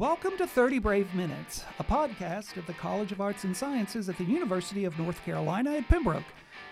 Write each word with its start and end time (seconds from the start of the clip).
Welcome 0.00 0.38
to 0.38 0.46
30 0.46 0.78
Brave 0.78 1.14
Minutes, 1.14 1.66
a 1.78 1.84
podcast 1.84 2.56
of 2.56 2.64
the 2.64 2.72
College 2.72 3.12
of 3.12 3.20
Arts 3.20 3.44
and 3.44 3.54
Sciences 3.54 4.08
at 4.08 4.16
the 4.16 4.24
University 4.24 4.86
of 4.86 4.98
North 4.98 5.22
Carolina 5.26 5.72
at 5.72 5.88
Pembroke. 5.88 6.24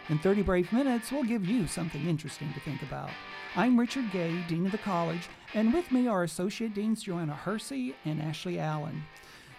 In 0.09 0.19
30 0.19 0.41
Brave 0.41 0.73
Minutes, 0.73 1.13
we'll 1.13 1.25
give 1.25 1.45
you 1.45 1.67
something 1.67 2.07
interesting 2.07 2.51
to 2.55 2.61
think 2.61 2.81
about. 2.81 3.11
I'm 3.55 3.79
Richard 3.79 4.11
Gay, 4.13 4.35
Dean 4.49 4.65
of 4.65 4.73
the 4.73 4.79
College, 4.79 5.29
and 5.53 5.75
with 5.75 5.93
me 5.93 6.09
are 6.09 6.23
Associate 6.23 6.73
Deans 6.73 7.03
Joanna 7.03 7.35
Hersey 7.35 7.95
and 8.07 8.23
Ashley 8.23 8.59
Allen. 8.59 9.05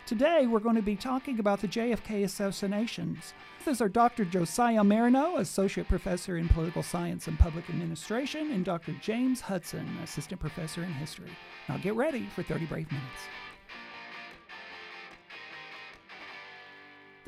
Today, 0.08 0.48
we're 0.48 0.59
going 0.59 0.76
to 0.76 0.81
be 0.81 0.95
talking 0.95 1.38
about 1.38 1.62
the 1.62 1.67
JFK 1.67 2.23
assassinations. 2.23 3.36
These 3.63 3.81
are 3.81 3.88
Dr. 3.88 4.26
Josiah 4.26 4.81
Marineau, 4.81 5.38
Associate 5.38 5.88
Professor 5.88 6.38
in 6.38 6.49
Political 6.49 6.81
Science 6.81 7.27
and 7.27 7.38
Public 7.38 7.70
Administration, 7.70 8.49
and 8.49 8.66
Dr. 8.66 8.94
James 8.94 9.41
Hudson, 9.41 9.88
Assistant 10.04 10.41
Professor 10.41 10.81
in 10.81 10.91
History. 10.94 11.30
Now 11.67 11.77
get 11.77 11.94
ready 11.94 12.26
for 12.34 12.41
30 12.41 12.66
Brave 12.66 12.91
Minutes. 12.91 13.22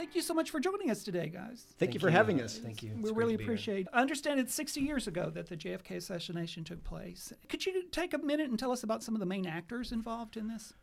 Thank 0.02 0.16
you 0.16 0.24
so 0.24 0.34
much 0.34 0.50
for 0.50 0.60
joining 0.60 0.90
us 0.90 1.04
today, 1.04 1.30
guys. 1.30 1.62
Thank, 1.62 1.78
Thank 1.78 1.94
you 1.94 2.00
for 2.00 2.10
you. 2.10 2.16
having 2.16 2.42
us. 2.42 2.58
Thank 2.58 2.82
you. 2.82 2.92
we 3.00 3.12
really 3.12 3.36
appreciate. 3.36 3.88
I 3.94 4.02
understand 4.02 4.40
it's 4.40 4.52
60 4.52 4.82
years 4.82 5.06
ago 5.06 5.30
that 5.36 5.48
the 5.48 5.56
JFK 5.56 5.98
assassination 5.98 6.64
took 6.64 6.84
place. 6.84 7.32
Could 7.50 7.68
you 7.68 7.84
take 7.92 8.16
a 8.16 8.18
minute 8.18 8.50
and 8.50 8.58
tell 8.58 8.72
us 8.72 8.82
about 8.82 9.04
some 9.04 9.14
of 9.14 9.20
the 9.20 9.28
main 9.28 9.46
actors 9.46 9.92
involved 9.92 10.38
in 10.38 10.48
this? 10.48 10.74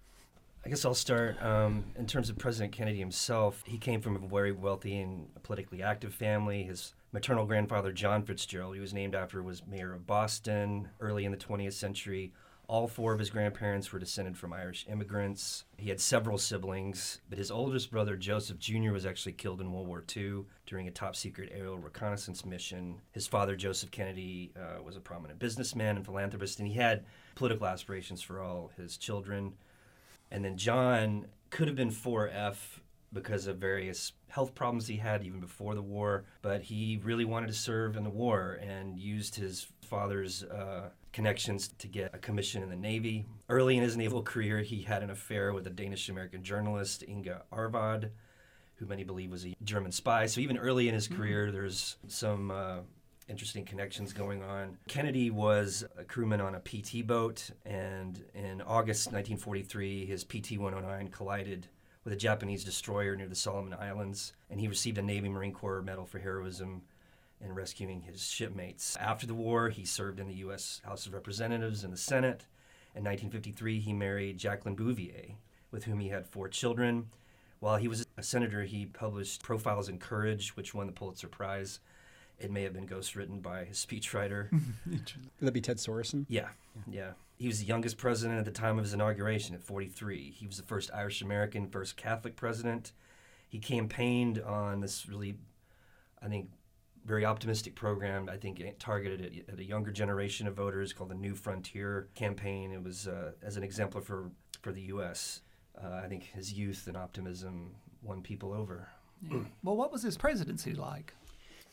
I 0.64 0.68
guess 0.68 0.84
I'll 0.84 0.94
start 0.94 1.36
um, 1.42 1.82
in 1.98 2.06
terms 2.06 2.30
of 2.30 2.38
President 2.38 2.72
Kennedy 2.72 3.00
himself. 3.00 3.64
He 3.66 3.76
came 3.76 4.00
from 4.00 4.14
a 4.14 4.20
very 4.20 4.52
wealthy 4.52 5.00
and 5.00 5.26
politically 5.42 5.82
active 5.82 6.14
family. 6.14 6.62
His 6.62 6.94
maternal 7.10 7.44
grandfather, 7.44 7.90
John 7.90 8.22
Fitzgerald, 8.22 8.76
he 8.76 8.80
was 8.80 8.94
named 8.94 9.16
after, 9.16 9.42
was 9.42 9.66
mayor 9.66 9.94
of 9.94 10.06
Boston 10.06 10.90
early 11.00 11.24
in 11.24 11.32
the 11.32 11.38
20th 11.38 11.72
century. 11.72 12.32
All 12.68 12.86
four 12.86 13.14
of 13.14 13.18
his 13.18 13.30
grandparents 13.30 13.90
were 13.90 13.98
descended 13.98 14.36
from 14.36 14.52
Irish 14.52 14.86
immigrants. 14.90 15.64
He 15.78 15.88
had 15.88 16.02
several 16.02 16.36
siblings, 16.36 17.22
but 17.30 17.38
his 17.38 17.50
oldest 17.50 17.90
brother, 17.90 18.14
Joseph 18.14 18.58
Jr., 18.58 18.92
was 18.92 19.06
actually 19.06 19.32
killed 19.32 19.62
in 19.62 19.72
World 19.72 19.88
War 19.88 20.04
II 20.14 20.44
during 20.66 20.86
a 20.86 20.90
top 20.90 21.16
secret 21.16 21.50
aerial 21.50 21.78
reconnaissance 21.78 22.44
mission. 22.44 23.00
His 23.10 23.26
father, 23.26 23.56
Joseph 23.56 23.90
Kennedy, 23.90 24.52
uh, 24.54 24.82
was 24.82 24.96
a 24.96 25.00
prominent 25.00 25.38
businessman 25.38 25.96
and 25.96 26.04
philanthropist, 26.04 26.58
and 26.58 26.68
he 26.68 26.74
had 26.74 27.06
political 27.36 27.66
aspirations 27.66 28.20
for 28.20 28.42
all 28.42 28.70
his 28.76 28.98
children. 28.98 29.54
And 30.30 30.44
then 30.44 30.58
John 30.58 31.28
could 31.48 31.68
have 31.68 31.76
been 31.76 31.90
4F 31.90 32.80
because 33.14 33.46
of 33.46 33.56
various 33.56 34.12
health 34.28 34.54
problems 34.54 34.86
he 34.86 34.96
had 34.96 35.24
even 35.24 35.40
before 35.40 35.74
the 35.74 35.80
war, 35.80 36.24
but 36.42 36.62
he 36.62 37.00
really 37.02 37.24
wanted 37.24 37.46
to 37.46 37.54
serve 37.54 37.96
in 37.96 38.04
the 38.04 38.10
war 38.10 38.58
and 38.60 38.98
used 38.98 39.36
his 39.36 39.68
father's 39.88 40.44
uh, 40.44 40.90
connections 41.12 41.68
to 41.78 41.88
get 41.88 42.14
a 42.14 42.18
commission 42.18 42.62
in 42.62 42.68
the 42.68 42.76
Navy. 42.76 43.26
Early 43.48 43.76
in 43.76 43.82
his 43.82 43.96
naval 43.96 44.22
career, 44.22 44.60
he 44.60 44.82
had 44.82 45.02
an 45.02 45.10
affair 45.10 45.52
with 45.52 45.66
a 45.66 45.70
Danish 45.70 46.08
American 46.08 46.44
journalist, 46.44 47.02
Inga 47.08 47.42
Arvad, 47.50 48.12
who 48.76 48.86
many 48.86 49.04
believe 49.04 49.30
was 49.30 49.44
a 49.44 49.56
German 49.64 49.90
spy. 49.90 50.26
So 50.26 50.40
even 50.40 50.58
early 50.58 50.88
in 50.88 50.94
his 50.94 51.08
mm-hmm. 51.08 51.16
career, 51.16 51.50
there's 51.50 51.96
some 52.06 52.50
uh, 52.50 52.78
interesting 53.28 53.64
connections 53.64 54.12
going 54.12 54.42
on. 54.42 54.76
Kennedy 54.86 55.30
was 55.30 55.84
a 55.98 56.04
crewman 56.04 56.40
on 56.40 56.54
a 56.54 56.60
PT 56.60 57.06
boat, 57.06 57.50
and 57.64 58.22
in 58.34 58.60
August 58.62 59.06
1943, 59.08 60.06
his 60.06 60.24
PT 60.24 60.58
109 60.58 61.08
collided 61.08 61.66
with 62.04 62.12
a 62.12 62.16
Japanese 62.16 62.64
destroyer 62.64 63.16
near 63.16 63.28
the 63.28 63.34
Solomon 63.34 63.74
Islands, 63.78 64.32
and 64.50 64.60
he 64.60 64.68
received 64.68 64.98
a 64.98 65.02
Navy 65.02 65.28
Marine 65.28 65.52
Corps 65.52 65.82
Medal 65.82 66.06
for 66.06 66.18
heroism 66.18 66.82
in 67.40 67.54
rescuing 67.54 68.02
his 68.02 68.22
shipmates. 68.26 68.96
After 68.96 69.26
the 69.26 69.34
war, 69.34 69.68
he 69.68 69.84
served 69.84 70.20
in 70.20 70.28
the 70.28 70.34
U.S. 70.34 70.80
House 70.84 71.06
of 71.06 71.14
Representatives 71.14 71.84
and 71.84 71.92
the 71.92 71.98
Senate. 71.98 72.46
In 72.94 73.04
1953, 73.04 73.80
he 73.80 73.92
married 73.92 74.38
Jacqueline 74.38 74.74
Bouvier, 74.74 75.36
with 75.70 75.84
whom 75.84 76.00
he 76.00 76.08
had 76.08 76.26
four 76.26 76.48
children. 76.48 77.10
While 77.60 77.76
he 77.76 77.88
was 77.88 78.06
a 78.16 78.22
senator, 78.22 78.64
he 78.64 78.86
published 78.86 79.42
Profiles 79.42 79.88
in 79.88 79.98
Courage, 79.98 80.56
which 80.56 80.74
won 80.74 80.86
the 80.86 80.92
Pulitzer 80.92 81.28
Prize. 81.28 81.80
It 82.38 82.52
may 82.52 82.62
have 82.62 82.72
been 82.72 82.86
ghostwritten 82.86 83.42
by 83.42 83.64
his 83.64 83.84
speechwriter. 83.84 84.50
Would 84.86 85.12
that 85.40 85.52
be 85.52 85.60
Ted 85.60 85.78
Sorensen? 85.78 86.24
Yeah, 86.28 86.48
yeah. 86.88 87.12
He 87.36 87.48
was 87.48 87.60
the 87.60 87.66
youngest 87.66 87.98
president 87.98 88.38
at 88.38 88.44
the 88.44 88.50
time 88.50 88.78
of 88.78 88.84
his 88.84 88.94
inauguration 88.94 89.54
at 89.54 89.62
43. 89.62 90.34
He 90.36 90.46
was 90.46 90.56
the 90.56 90.62
first 90.62 90.90
Irish 90.94 91.20
American, 91.20 91.68
first 91.68 91.96
Catholic 91.96 92.36
president. 92.36 92.92
He 93.48 93.58
campaigned 93.58 94.40
on 94.40 94.80
this 94.80 95.08
really, 95.08 95.36
I 96.22 96.28
think, 96.28 96.50
very 97.08 97.24
optimistic 97.24 97.74
program. 97.74 98.28
I 98.30 98.36
think 98.36 98.62
targeted 98.78 99.20
at, 99.24 99.54
at, 99.54 99.58
a 99.58 99.64
younger 99.64 99.90
generation 99.90 100.46
of 100.46 100.54
voters 100.54 100.92
called 100.92 101.10
the 101.10 101.14
New 101.14 101.34
Frontier 101.34 102.08
campaign. 102.14 102.70
It 102.70 102.82
was 102.82 103.08
uh, 103.08 103.32
as 103.42 103.56
an 103.56 103.64
exemplar 103.64 104.02
for 104.02 104.30
for 104.62 104.72
the 104.72 104.82
U.S. 104.82 105.42
Uh, 105.82 106.00
I 106.04 106.06
think 106.08 106.24
his 106.24 106.52
youth 106.52 106.86
and 106.86 106.96
optimism 106.96 107.74
won 108.02 108.22
people 108.22 108.52
over. 108.52 108.88
Yeah. 109.22 109.38
well, 109.62 109.76
what 109.76 109.90
was 109.90 110.02
his 110.02 110.16
presidency 110.16 110.74
like? 110.74 111.14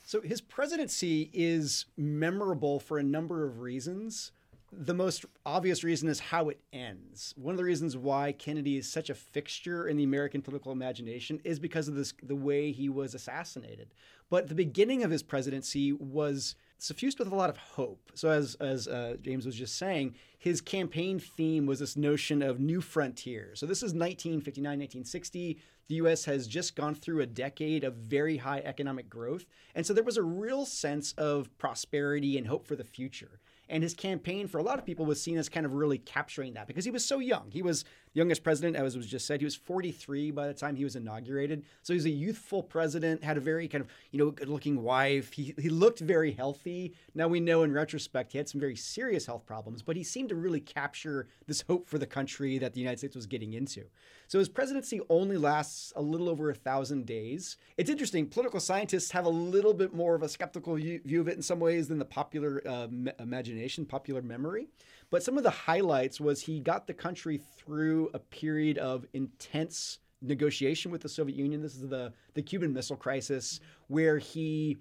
So 0.06 0.22
his 0.22 0.40
presidency 0.40 1.30
is 1.34 1.86
memorable 1.98 2.80
for 2.80 2.98
a 2.98 3.04
number 3.04 3.46
of 3.46 3.60
reasons. 3.60 4.32
The 4.78 4.94
most 4.94 5.26
obvious 5.46 5.86
reason 5.86 6.10
is 6.10 6.20
how 6.20 6.50
it 6.50 6.60
ends. 6.74 7.34
One 7.38 7.54
of 7.54 7.58
the 7.58 7.64
reasons 7.64 7.96
why 7.96 8.34
Kennedy 8.34 8.76
is 8.78 8.92
such 8.92 9.10
a 9.10 9.16
fixture 9.16 9.88
in 9.88 9.96
the 9.96 10.04
American 10.04 10.42
political 10.42 10.74
imagination 10.74 11.40
is 11.46 11.60
because 11.60 11.88
of 11.88 11.96
this 11.96 12.14
the 12.22 12.36
way 12.36 12.74
he 12.74 12.90
was 12.90 13.16
assassinated. 13.16 13.94
But 14.30 14.50
the 14.50 14.56
beginning 14.56 15.04
of 15.04 15.12
his 15.12 15.24
presidency 15.24 15.94
was 15.94 16.56
suffused 16.78 17.20
with 17.20 17.32
a 17.32 17.36
lot 17.36 17.50
of 17.50 17.56
hope. 17.56 18.12
So, 18.16 18.30
as 18.30 18.56
as 18.56 18.88
uh, 18.90 19.16
James 19.22 19.46
was 19.46 19.56
just 19.56 19.78
saying, 19.78 20.16
his 20.38 20.60
campaign 20.60 21.20
theme 21.20 21.66
was 21.66 21.80
this 21.80 21.96
notion 21.96 22.42
of 22.42 22.60
new 22.60 22.82
frontier. 22.82 23.52
So, 23.54 23.66
this 23.66 23.80
is 23.80 23.94
1959, 23.94 24.64
1960. 24.64 25.60
The 25.88 25.96
U.S. 25.96 26.26
has 26.26 26.48
just 26.48 26.76
gone 26.76 26.96
through 26.96 27.22
a 27.22 27.28
decade 27.28 27.84
of 27.84 27.94
very 27.94 28.38
high 28.38 28.60
economic 28.66 29.08
growth, 29.08 29.46
and 29.76 29.86
so 29.86 29.94
there 29.94 30.04
was 30.04 30.18
a 30.18 30.24
real 30.24 30.66
sense 30.66 31.14
of 31.14 31.56
prosperity 31.60 32.38
and 32.38 32.48
hope 32.48 32.66
for 32.68 32.76
the 32.76 32.84
future. 32.84 33.40
And 33.70 33.82
his 33.82 33.94
campaign 33.94 34.48
for 34.48 34.60
a 34.60 34.64
lot 34.64 34.78
of 34.78 34.86
people 34.86 35.06
was 35.06 35.22
seen 35.22 35.38
as 35.38 35.50
kind 35.50 35.66
of 35.66 35.74
really 35.74 35.98
capturing 35.98 36.54
that 36.54 36.68
because 36.68 36.86
he 36.86 36.92
was 36.92 37.04
so 37.04 37.20
young. 37.20 37.50
He 37.50 37.62
was 37.62 37.84
youngest 38.16 38.44
president, 38.44 38.76
as 38.76 38.98
was 38.98 39.06
just 39.06 39.28
said. 39.28 39.42
He 39.42 39.46
was 39.46 39.56
43 39.56 40.32
by 40.32 40.48
the 40.48 40.54
time 40.54 40.76
he 40.76 40.84
was 40.84 40.96
inaugurated. 40.96 41.64
So 41.84 41.94
he 41.94 41.98
was 41.98 42.06
a 42.06 42.10
youthful 42.10 42.64
president, 42.64 43.24
had 43.24 43.38
a 43.38 43.42
very 43.42 43.68
kind 43.68 43.84
of, 43.84 43.90
you 44.12 44.18
know, 44.18 44.32
good 44.32 44.50
looking 44.50 44.82
wife. 44.82 45.34
He, 45.34 45.54
he 45.60 45.70
looked 45.70 46.00
very 46.00 46.32
healthy. 46.32 46.96
Now 47.14 47.28
we 47.28 47.40
know 47.40 47.64
in 47.64 47.74
retrospect 47.74 48.32
he 48.32 48.38
had 48.38 48.50
some 48.50 48.60
very 48.60 48.76
serious 48.76 49.26
health 49.26 49.46
problems, 49.46 49.84
but 49.84 49.96
he 49.96 50.04
seemed 50.04 50.30
to 50.30 50.36
really 50.36 50.62
capture 50.62 51.28
this 51.46 51.62
hope 51.62 51.88
for 51.88 52.00
the 52.00 52.08
country 52.08 52.58
that 52.58 52.74
the 52.74 52.80
United 52.80 52.98
States 53.00 53.16
was 53.16 53.28
getting 53.28 53.54
into. 53.54 53.84
So 54.28 54.40
his 54.40 54.50
presidency 54.50 55.02
only 55.10 55.38
lasts 55.38 55.94
a 55.96 56.02
little 56.02 56.30
over 56.30 56.50
a 56.50 56.56
thousand 56.56 57.06
days. 57.06 57.58
It's 57.78 57.90
interesting. 57.90 58.28
Political 58.28 58.62
scientists 58.62 59.12
have 59.12 59.26
a 59.26 59.30
little 59.30 59.74
bit 59.74 59.94
more 59.94 60.16
of 60.16 60.24
a 60.24 60.30
skeptical 60.30 60.76
view 60.76 61.22
of 61.22 61.28
it 61.28 61.36
in 61.36 61.42
some 61.42 61.60
ways 61.60 61.90
than 61.90 62.00
the 62.00 62.06
popular 62.06 62.62
uh, 62.66 62.88
imagination, 63.20 63.86
popular 63.86 64.22
memory. 64.22 64.68
But 65.10 65.24
some 65.24 65.38
of 65.38 65.44
the 65.44 65.50
highlights 65.50 66.20
was 66.20 66.42
he 66.42 66.60
got 66.60 66.88
the 66.88 66.94
country 66.94 67.40
through 67.58 68.10
a 68.14 68.20
period 68.20 68.78
of 68.78 69.06
intense 69.14 70.00
negotiation 70.22 70.92
with 70.92 71.02
the 71.02 71.10
Soviet 71.10 71.38
Union. 71.38 71.62
This 71.62 71.76
is 71.76 71.88
the 71.88 72.14
the 72.34 72.42
Cuban 72.42 72.74
Missile 72.74 72.96
Crisis, 72.96 73.60
where 73.88 74.18
he 74.18 74.78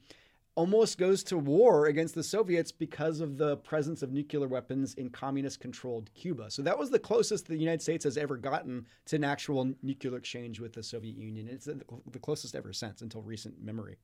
almost 0.57 0.99
goes 0.99 1.25
to 1.25 1.37
war 1.37 1.87
against 1.87 2.15
the 2.15 2.23
Soviets 2.23 2.71
because 2.71 3.21
of 3.21 3.39
the 3.39 3.57
presence 3.59 4.03
of 4.03 4.12
nuclear 4.12 4.47
weapons 4.47 4.95
in 4.95 5.11
communist 5.11 5.59
controlled 5.61 6.11
Cuba. 6.15 6.51
So 6.51 6.62
that 6.62 6.79
was 6.79 6.91
the 6.91 6.99
closest 6.99 7.49
the 7.49 7.56
United 7.56 7.83
States 7.83 8.05
has 8.05 8.17
ever 8.17 8.37
gotten 8.37 8.87
to 9.06 9.17
an 9.17 9.25
actual 9.25 9.75
nuclear 9.83 10.17
exchange 10.17 10.61
with 10.61 10.73
the 10.73 10.83
Soviet 10.83 11.17
Union. 11.17 11.49
It's 11.51 11.67
the 11.67 12.19
closest 12.21 12.55
ever 12.55 12.73
since 12.73 13.03
until 13.03 13.23
recent 13.23 13.61
memory. 13.62 13.97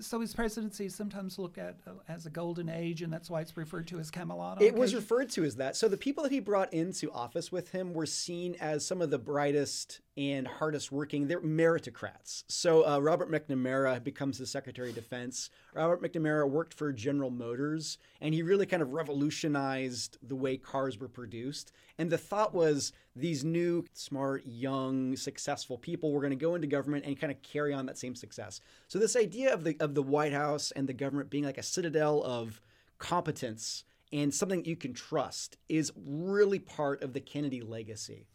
So 0.00 0.20
his 0.20 0.34
presidency 0.34 0.86
is 0.86 0.94
sometimes 0.94 1.38
looked 1.38 1.56
at 1.56 1.76
uh, 1.86 1.92
as 2.06 2.26
a 2.26 2.30
golden 2.30 2.68
age, 2.68 3.00
and 3.00 3.10
that's 3.10 3.30
why 3.30 3.40
it's 3.40 3.56
referred 3.56 3.86
to 3.88 3.98
as 3.98 4.10
Camelot. 4.10 4.60
It 4.60 4.74
was 4.74 4.94
referred 4.94 5.30
to 5.30 5.44
as 5.44 5.56
that. 5.56 5.74
So 5.74 5.88
the 5.88 5.96
people 5.96 6.22
that 6.24 6.32
he 6.32 6.40
brought 6.40 6.72
into 6.74 7.10
office 7.12 7.50
with 7.50 7.70
him 7.70 7.94
were 7.94 8.04
seen 8.04 8.56
as 8.60 8.86
some 8.86 9.00
of 9.00 9.08
the 9.08 9.18
brightest 9.18 10.00
and 10.18 10.46
hardest 10.46 10.92
working. 10.92 11.26
They're 11.28 11.40
meritocrats. 11.40 12.44
So 12.48 12.86
uh, 12.86 12.98
Robert 12.98 13.30
McNamara 13.30 14.04
becomes 14.04 14.36
the 14.36 14.46
Secretary 14.46 14.90
of 14.90 14.94
Defense. 14.94 15.48
Robert 15.74 16.02
McNamara 16.02 16.48
worked 16.48 16.74
for 16.74 16.92
General 16.92 17.30
Motors, 17.30 17.96
and 18.20 18.34
he 18.34 18.42
really 18.42 18.66
kind 18.66 18.82
of 18.82 18.92
revolutionized 18.92 20.18
the 20.22 20.36
way 20.36 20.58
cars 20.58 20.98
were 20.98 21.08
produced. 21.08 21.72
And 21.96 22.10
the 22.10 22.18
thought 22.18 22.54
was 22.54 22.92
these 23.16 23.44
new, 23.44 23.84
smart, 23.94 24.44
young, 24.44 25.16
successful 25.16 25.78
people 25.78 26.12
were 26.12 26.20
going 26.20 26.30
to 26.30 26.36
go 26.36 26.54
into 26.54 26.66
government 26.66 27.06
and 27.06 27.18
kind 27.18 27.32
of 27.32 27.40
carry 27.42 27.72
on 27.72 27.86
that 27.86 27.98
same 27.98 28.14
success. 28.14 28.60
So 28.88 28.98
this 28.98 29.16
idea 29.16 29.52
of 29.52 29.64
the 29.64 29.76
of 29.80 29.94
the 29.94 30.02
White 30.02 30.32
House 30.32 30.70
and 30.72 30.86
the 30.86 30.92
government 30.92 31.30
being 31.30 31.44
like 31.44 31.58
a 31.58 31.62
citadel 31.62 32.22
of 32.22 32.60
competence 32.98 33.84
and 34.12 34.32
something 34.32 34.64
you 34.64 34.76
can 34.76 34.94
trust 34.94 35.56
is 35.68 35.92
really 35.96 36.58
part 36.58 37.02
of 37.02 37.12
the 37.12 37.20
Kennedy 37.20 37.62
legacy. 37.62 38.26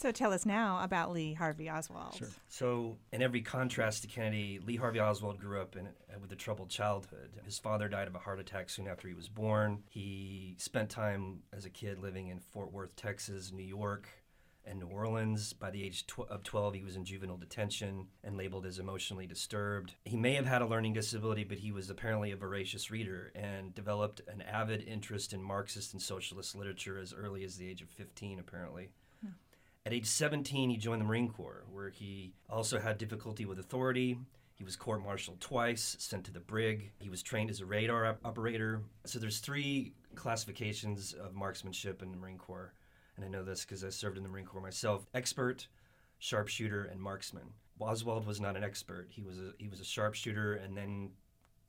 So 0.00 0.10
tell 0.10 0.32
us 0.32 0.46
now 0.46 0.82
about 0.82 1.12
Lee 1.12 1.34
Harvey 1.34 1.68
Oswald. 1.68 2.14
Sure. 2.14 2.28
So, 2.48 2.96
in 3.12 3.20
every 3.20 3.42
contrast 3.42 4.00
to 4.00 4.08
Kennedy, 4.08 4.58
Lee 4.64 4.76
Harvey 4.76 4.98
Oswald 4.98 5.38
grew 5.38 5.60
up 5.60 5.76
in, 5.76 5.90
with 6.22 6.32
a 6.32 6.36
troubled 6.36 6.70
childhood. 6.70 7.28
His 7.44 7.58
father 7.58 7.86
died 7.86 8.08
of 8.08 8.14
a 8.14 8.18
heart 8.18 8.40
attack 8.40 8.70
soon 8.70 8.88
after 8.88 9.08
he 9.08 9.12
was 9.12 9.28
born. 9.28 9.82
He 9.90 10.56
spent 10.58 10.88
time 10.88 11.40
as 11.52 11.66
a 11.66 11.70
kid 11.70 11.98
living 11.98 12.28
in 12.28 12.40
Fort 12.40 12.72
Worth, 12.72 12.96
Texas, 12.96 13.52
New 13.52 13.62
York, 13.62 14.08
and 14.64 14.80
New 14.80 14.86
Orleans. 14.86 15.52
By 15.52 15.70
the 15.70 15.84
age 15.84 16.06
tw- 16.06 16.20
of 16.30 16.44
12, 16.44 16.76
he 16.76 16.82
was 16.82 16.96
in 16.96 17.04
juvenile 17.04 17.36
detention 17.36 18.06
and 18.24 18.38
labeled 18.38 18.64
as 18.64 18.78
emotionally 18.78 19.26
disturbed. 19.26 19.96
He 20.06 20.16
may 20.16 20.32
have 20.32 20.46
had 20.46 20.62
a 20.62 20.66
learning 20.66 20.94
disability, 20.94 21.44
but 21.44 21.58
he 21.58 21.72
was 21.72 21.90
apparently 21.90 22.30
a 22.30 22.36
voracious 22.36 22.90
reader 22.90 23.32
and 23.34 23.74
developed 23.74 24.22
an 24.28 24.40
avid 24.40 24.82
interest 24.82 25.34
in 25.34 25.42
Marxist 25.42 25.92
and 25.92 26.00
socialist 26.00 26.56
literature 26.56 26.98
as 26.98 27.12
early 27.12 27.44
as 27.44 27.58
the 27.58 27.68
age 27.68 27.82
of 27.82 27.90
15, 27.90 28.38
apparently. 28.38 28.88
At 29.90 29.94
age 29.94 30.06
17, 30.06 30.70
he 30.70 30.76
joined 30.76 31.00
the 31.00 31.04
Marine 31.04 31.30
Corps, 31.30 31.64
where 31.68 31.88
he 31.88 32.32
also 32.48 32.78
had 32.78 32.96
difficulty 32.96 33.44
with 33.44 33.58
authority. 33.58 34.16
He 34.54 34.62
was 34.62 34.76
court-martialed 34.76 35.40
twice, 35.40 35.96
sent 35.98 36.26
to 36.26 36.32
the 36.32 36.38
brig. 36.38 36.92
He 37.00 37.08
was 37.08 37.24
trained 37.24 37.50
as 37.50 37.60
a 37.60 37.66
radar 37.66 38.06
op- 38.06 38.24
operator. 38.24 38.82
So 39.04 39.18
there's 39.18 39.40
three 39.40 39.94
classifications 40.14 41.12
of 41.12 41.34
marksmanship 41.34 42.04
in 42.04 42.12
the 42.12 42.16
Marine 42.16 42.38
Corps, 42.38 42.72
and 43.16 43.24
I 43.24 43.28
know 43.28 43.42
this 43.42 43.64
because 43.64 43.82
I 43.82 43.88
served 43.88 44.16
in 44.16 44.22
the 44.22 44.28
Marine 44.28 44.46
Corps 44.46 44.60
myself: 44.60 45.08
expert, 45.12 45.66
sharpshooter, 46.20 46.84
and 46.84 47.00
marksman. 47.00 47.50
Oswald 47.80 48.28
was 48.28 48.40
not 48.40 48.56
an 48.56 48.62
expert. 48.62 49.08
He 49.10 49.22
was 49.22 49.38
a 49.38 49.54
he 49.58 49.66
was 49.66 49.80
a 49.80 49.84
sharpshooter, 49.84 50.54
and 50.54 50.76
then 50.76 51.10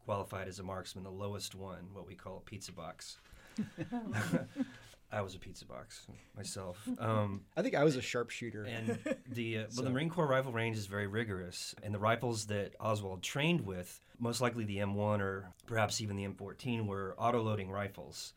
qualified 0.06 0.48
as 0.48 0.60
a 0.60 0.64
marksman, 0.64 1.06
the 1.06 1.10
lowest 1.10 1.56
one, 1.56 1.88
what 1.92 2.06
we 2.06 2.14
call 2.14 2.38
a 2.38 2.42
pizza 2.42 2.72
box. 2.72 3.18
I 5.12 5.22
was 5.22 5.36
a 5.36 5.40
pizza 5.40 5.66
box 5.66 6.08
myself. 6.36 6.78
Um, 7.00 7.42
I 7.58 7.62
think 7.62 7.76
I 7.76 7.84
was 7.84 7.96
a 7.96 8.02
sharpshooter. 8.02 8.64
and 8.64 8.98
the 9.30 9.58
uh, 9.58 9.62
well, 9.62 9.72
So- 9.72 9.82
the 9.84 9.90
Marine 9.90 10.10
Corps 10.10 10.28
rifle 10.28 10.52
range 10.52 10.78
is 10.78 10.86
very 10.86 11.08
rigorous, 11.08 11.76
and 11.84 11.94
the 11.94 12.00
rifles 12.00 12.46
that 12.48 12.76
Oswald 12.80 13.22
trained 13.24 13.62
with, 13.62 14.00
most 14.20 14.40
likely 14.42 14.64
the 14.66 14.78
M1 14.78 15.20
or 15.20 15.52
perhaps 15.66 16.00
even 16.02 16.16
the 16.16 16.26
M14, 16.28 16.86
were 16.86 17.16
auto-loading 17.18 17.70
rifles. 17.72 18.34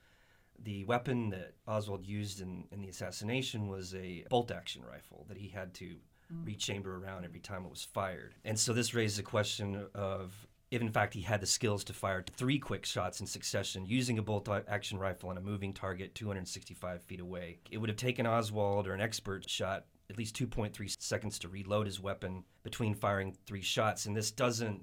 The 0.62 0.84
weapon 0.84 1.30
that 1.30 1.54
Oswald 1.66 2.06
used 2.06 2.40
in, 2.40 2.64
in 2.72 2.80
the 2.80 2.88
assassination 2.88 3.68
was 3.68 3.94
a 3.94 4.24
bolt-action 4.30 4.82
rifle 4.90 5.26
that 5.28 5.36
he 5.36 5.48
had 5.48 5.74
to 5.74 5.96
rechamber 6.44 6.96
around 6.96 7.24
every 7.24 7.40
time 7.40 7.64
it 7.64 7.70
was 7.70 7.84
fired. 7.84 8.34
And 8.44 8.58
so 8.58 8.72
this 8.72 8.94
raises 8.94 9.18
a 9.18 9.22
question 9.22 9.86
of 9.94 10.46
if 10.74 10.82
in 10.82 10.90
fact 10.90 11.14
he 11.14 11.20
had 11.20 11.40
the 11.40 11.46
skills 11.46 11.84
to 11.84 11.92
fire 11.92 12.24
three 12.32 12.58
quick 12.58 12.84
shots 12.84 13.20
in 13.20 13.26
succession 13.26 13.86
using 13.86 14.18
a 14.18 14.22
bolt 14.22 14.48
action 14.66 14.98
rifle 14.98 15.28
on 15.28 15.38
a 15.38 15.40
moving 15.40 15.72
target 15.72 16.14
265 16.16 17.00
feet 17.02 17.20
away. 17.20 17.58
It 17.70 17.78
would 17.78 17.88
have 17.88 17.96
taken 17.96 18.26
Oswald 18.26 18.88
or 18.88 18.92
an 18.92 19.00
expert 19.00 19.48
shot 19.48 19.86
at 20.10 20.18
least 20.18 20.36
2.3 20.36 21.00
seconds 21.00 21.38
to 21.38 21.48
reload 21.48 21.86
his 21.86 22.00
weapon 22.00 22.42
between 22.64 22.94
firing 22.94 23.36
three 23.46 23.62
shots, 23.62 24.06
and 24.06 24.16
this 24.16 24.32
doesn't 24.32 24.82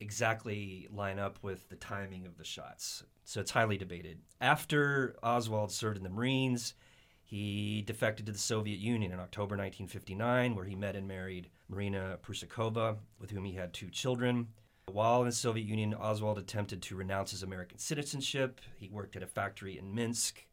exactly 0.00 0.86
line 0.90 1.18
up 1.18 1.38
with 1.42 1.68
the 1.68 1.76
timing 1.76 2.26
of 2.26 2.38
the 2.38 2.44
shots. 2.44 3.02
So 3.24 3.40
it's 3.40 3.50
highly 3.50 3.76
debated. 3.76 4.20
After 4.40 5.16
Oswald 5.22 5.72
served 5.72 5.96
in 5.96 6.04
the 6.04 6.10
Marines, 6.10 6.74
he 7.24 7.82
defected 7.86 8.26
to 8.26 8.32
the 8.32 8.38
Soviet 8.38 8.78
Union 8.78 9.12
in 9.12 9.18
October 9.18 9.56
1959, 9.56 10.54
where 10.54 10.64
he 10.64 10.76
met 10.76 10.96
and 10.96 11.08
married 11.08 11.50
Marina 11.68 12.18
Prusakova, 12.22 12.96
with 13.18 13.30
whom 13.30 13.44
he 13.44 13.52
had 13.54 13.72
two 13.72 13.90
children. 13.90 14.48
While 14.86 15.20
in 15.22 15.26
the 15.26 15.32
Soviet 15.32 15.66
Union, 15.66 15.94
Oswald 15.94 16.38
attempted 16.38 16.82
to 16.82 16.96
renounce 16.96 17.30
his 17.32 17.42
American 17.42 17.78
citizenship. 17.78 18.60
He 18.76 18.88
worked 18.88 19.16
at 19.16 19.22
a 19.22 19.26
factory 19.26 19.78
in 19.78 19.94
Minsk 19.94 20.44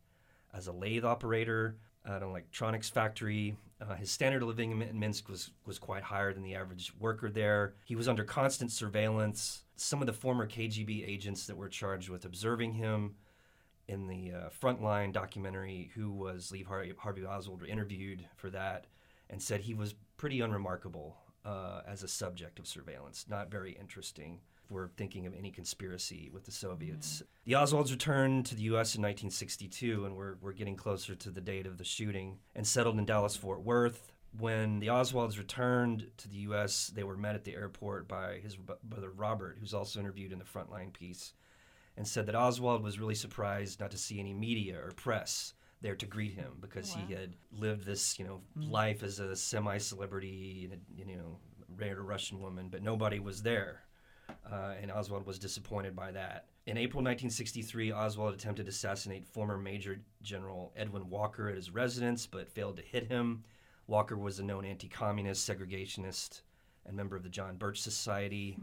as 0.54 0.68
a 0.68 0.72
lathe 0.72 1.06
operator 1.06 1.76
at 2.06 2.24
an 2.24 2.30
electronics 2.30 2.90
factory. 2.90 3.56
Uh, 3.80 3.96
his 3.96 4.12
standard 4.12 4.42
of 4.42 4.48
living 4.48 4.82
in 4.82 5.00
Minsk 5.00 5.30
was, 5.30 5.52
was 5.66 5.80
quite 5.80 6.04
higher 6.04 6.34
than 6.34 6.44
the 6.44 6.56
average 6.56 6.94
worker 7.00 7.30
there. 7.30 7.74
He 7.86 7.96
was 7.96 8.08
under 8.08 8.24
constant 8.24 8.72
surveillance. 8.72 9.64
Some 9.76 10.02
of 10.02 10.08
the 10.08 10.14
former 10.14 10.48
KGB 10.48 11.08
agents 11.08 11.46
that 11.48 11.58
were 11.58 11.70
charged 11.70 12.10
with 12.10 12.26
observing 12.26 12.74
him 12.74 13.16
in 13.88 14.08
the 14.08 14.32
uh, 14.32 14.50
Frontline 14.62 15.12
documentary, 15.12 15.92
who 15.96 16.12
was 16.12 16.52
Lee 16.52 16.64
Harvey, 16.64 16.94
Harvey 16.98 17.26
Oswald, 17.26 17.62
were 17.62 17.68
interviewed 17.68 18.26
for 18.38 18.50
that 18.50 18.88
and 19.30 19.42
said 19.42 19.62
he 19.62 19.74
was 19.74 19.96
pretty 20.18 20.42
unremarkable 20.42 21.18
uh, 21.46 21.82
as 21.88 22.04
a 22.04 22.08
subject 22.08 22.60
of 22.60 22.68
surveillance, 22.68 23.26
not 23.30 23.50
very 23.50 23.72
interesting. 23.80 24.40
if 24.64 24.72
We're 24.72 24.90
thinking 24.90 25.26
of 25.26 25.34
any 25.36 25.52
conspiracy 25.52 26.30
with 26.34 26.46
the 26.46 26.52
Soviets. 26.52 27.24
The 27.46 27.54
Oswalds 27.54 27.92
returned 27.92 28.46
to 28.48 28.56
the 28.56 28.64
U.S. 28.64 28.96
in 28.96 29.02
1962, 29.02 30.06
and 30.06 30.16
we're, 30.16 30.36
we're 30.42 30.54
getting 30.54 30.76
closer 30.76 31.16
to 31.16 31.30
the 31.30 31.42
date 31.42 31.66
of 31.66 31.78
the 31.78 31.84
shooting, 31.84 32.38
and 32.56 32.66
settled 32.66 32.98
in 32.98 33.06
Dallas 33.06 33.36
Fort 33.36 33.62
Worth. 33.64 34.12
When 34.38 34.80
the 34.80 34.88
Oswalds 34.88 35.38
returned 35.38 36.08
to 36.18 36.30
the 36.30 36.38
U.S., 36.38 36.92
they 36.94 37.04
were 37.04 37.18
met 37.18 37.36
at 37.36 37.44
the 37.44 37.56
airport 37.56 38.08
by 38.08 38.36
his 38.36 38.56
b- 38.56 38.74
brother 38.84 39.10
Robert, 39.10 39.58
who's 39.60 39.74
also 39.74 40.00
interviewed 40.00 40.32
in 40.32 40.40
the 40.40 40.46
Frontline 40.46 40.94
piece 40.94 41.34
and 41.98 42.08
said 42.08 42.26
that 42.26 42.36
Oswald 42.36 42.84
was 42.84 43.00
really 43.00 43.16
surprised 43.16 43.80
not 43.80 43.92
to 43.92 43.98
see 43.98 44.20
any 44.20 44.34
media 44.34 44.80
or 44.82 44.92
press 44.92 45.54
there 45.82 45.96
to 45.96 46.06
greet 46.06 46.34
him 46.34 46.54
because 46.62 46.94
he 46.94 47.14
had 47.14 47.34
lived 47.52 47.86
this, 47.86 48.20
you 48.20 48.26
know, 48.26 48.42
life 48.56 49.04
as 49.04 49.20
a 49.20 49.36
semi-celebrity, 49.36 50.70
and 50.72 50.82
you 50.96 51.16
know, 51.16 51.38
a 51.82 51.96
Russian 51.96 52.40
woman, 52.40 52.70
but 52.70 52.84
nobody 52.84 53.20
was 53.20 53.42
there, 53.42 53.82
uh, 54.52 54.74
and 54.80 54.92
Oswald 54.92 55.26
was 55.26 55.40
disappointed 55.40 55.96
by 55.96 56.12
that. 56.12 56.46
In 56.68 56.78
April 56.78 57.00
1963, 57.00 57.92
Oswald 57.92 58.36
attempted 58.36 58.66
to 58.68 58.70
assassinate 58.70 59.26
former 59.26 59.58
Major 59.58 60.00
General 60.22 60.72
Edwin 60.76 61.10
Walker 61.10 61.50
at 61.50 61.56
his 61.56 61.72
residence, 61.72 62.28
but 62.28 62.48
failed 62.48 62.78
to 62.78 62.84
hit 62.84 63.08
him. 63.08 63.44
Walker 63.88 64.16
was 64.16 64.38
a 64.38 64.44
known 64.44 64.64
anti-communist, 64.64 65.50
segregationist, 65.50 66.42
and 66.86 66.96
member 66.96 67.16
of 67.16 67.24
the 67.24 67.30
John 67.30 67.58
Birch 67.58 67.82
Society. 67.82 68.58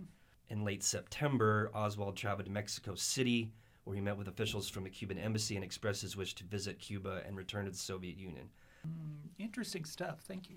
In 0.48 0.64
late 0.64 0.84
September, 0.84 1.70
Oswald 1.74 2.16
traveled 2.16 2.46
to 2.46 2.52
Mexico 2.52 2.94
City, 2.94 3.50
where 3.88 3.94
he 3.94 4.02
met 4.02 4.18
with 4.18 4.28
officials 4.28 4.68
from 4.68 4.84
the 4.84 4.90
Cuban 4.90 5.18
embassy 5.18 5.56
and 5.56 5.64
expressed 5.64 6.02
his 6.02 6.14
wish 6.14 6.34
to 6.34 6.44
visit 6.44 6.78
Cuba 6.78 7.22
and 7.26 7.36
return 7.36 7.64
to 7.64 7.70
the 7.70 7.76
Soviet 7.76 8.18
Union. 8.18 8.50
Mm, 8.86 9.30
interesting 9.38 9.86
stuff. 9.86 10.20
Thank 10.28 10.50
you. 10.50 10.56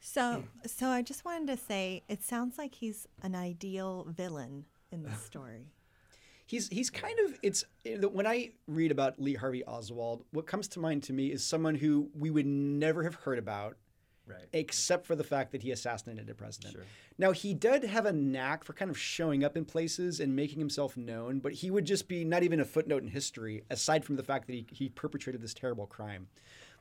So, 0.00 0.34
hmm. 0.34 0.66
so 0.66 0.88
I 0.88 1.00
just 1.00 1.24
wanted 1.24 1.46
to 1.46 1.56
say, 1.56 2.02
it 2.08 2.22
sounds 2.22 2.58
like 2.58 2.74
he's 2.74 3.08
an 3.22 3.34
ideal 3.34 4.06
villain 4.10 4.66
in 4.90 5.02
this 5.02 5.22
story. 5.24 5.68
He's 6.44 6.68
he's 6.68 6.90
kind 6.90 7.18
of 7.20 7.38
it's 7.42 7.64
when 8.10 8.26
I 8.26 8.50
read 8.66 8.90
about 8.90 9.18
Lee 9.18 9.34
Harvey 9.34 9.64
Oswald, 9.64 10.24
what 10.32 10.46
comes 10.46 10.68
to 10.68 10.80
mind 10.80 11.02
to 11.04 11.14
me 11.14 11.32
is 11.32 11.42
someone 11.42 11.74
who 11.74 12.10
we 12.14 12.28
would 12.30 12.44
never 12.44 13.04
have 13.04 13.14
heard 13.14 13.38
about 13.38 13.78
Right. 14.32 14.48
except 14.52 15.06
for 15.06 15.14
the 15.14 15.24
fact 15.24 15.52
that 15.52 15.62
he 15.62 15.70
assassinated 15.70 16.28
a 16.28 16.34
president. 16.34 16.74
Sure. 16.74 16.84
Now 17.18 17.32
he 17.32 17.54
did 17.54 17.84
have 17.84 18.06
a 18.06 18.12
knack 18.12 18.64
for 18.64 18.72
kind 18.72 18.90
of 18.90 18.98
showing 18.98 19.44
up 19.44 19.56
in 19.56 19.64
places 19.64 20.20
and 20.20 20.34
making 20.34 20.58
himself 20.58 20.96
known, 20.96 21.38
but 21.40 21.52
he 21.52 21.70
would 21.70 21.84
just 21.84 22.08
be 22.08 22.24
not 22.24 22.42
even 22.42 22.60
a 22.60 22.64
footnote 22.64 23.02
in 23.02 23.08
history, 23.08 23.62
aside 23.70 24.04
from 24.04 24.16
the 24.16 24.22
fact 24.22 24.46
that 24.46 24.54
he, 24.54 24.66
he 24.70 24.88
perpetrated 24.88 25.40
this 25.40 25.54
terrible 25.54 25.86
crime. 25.86 26.28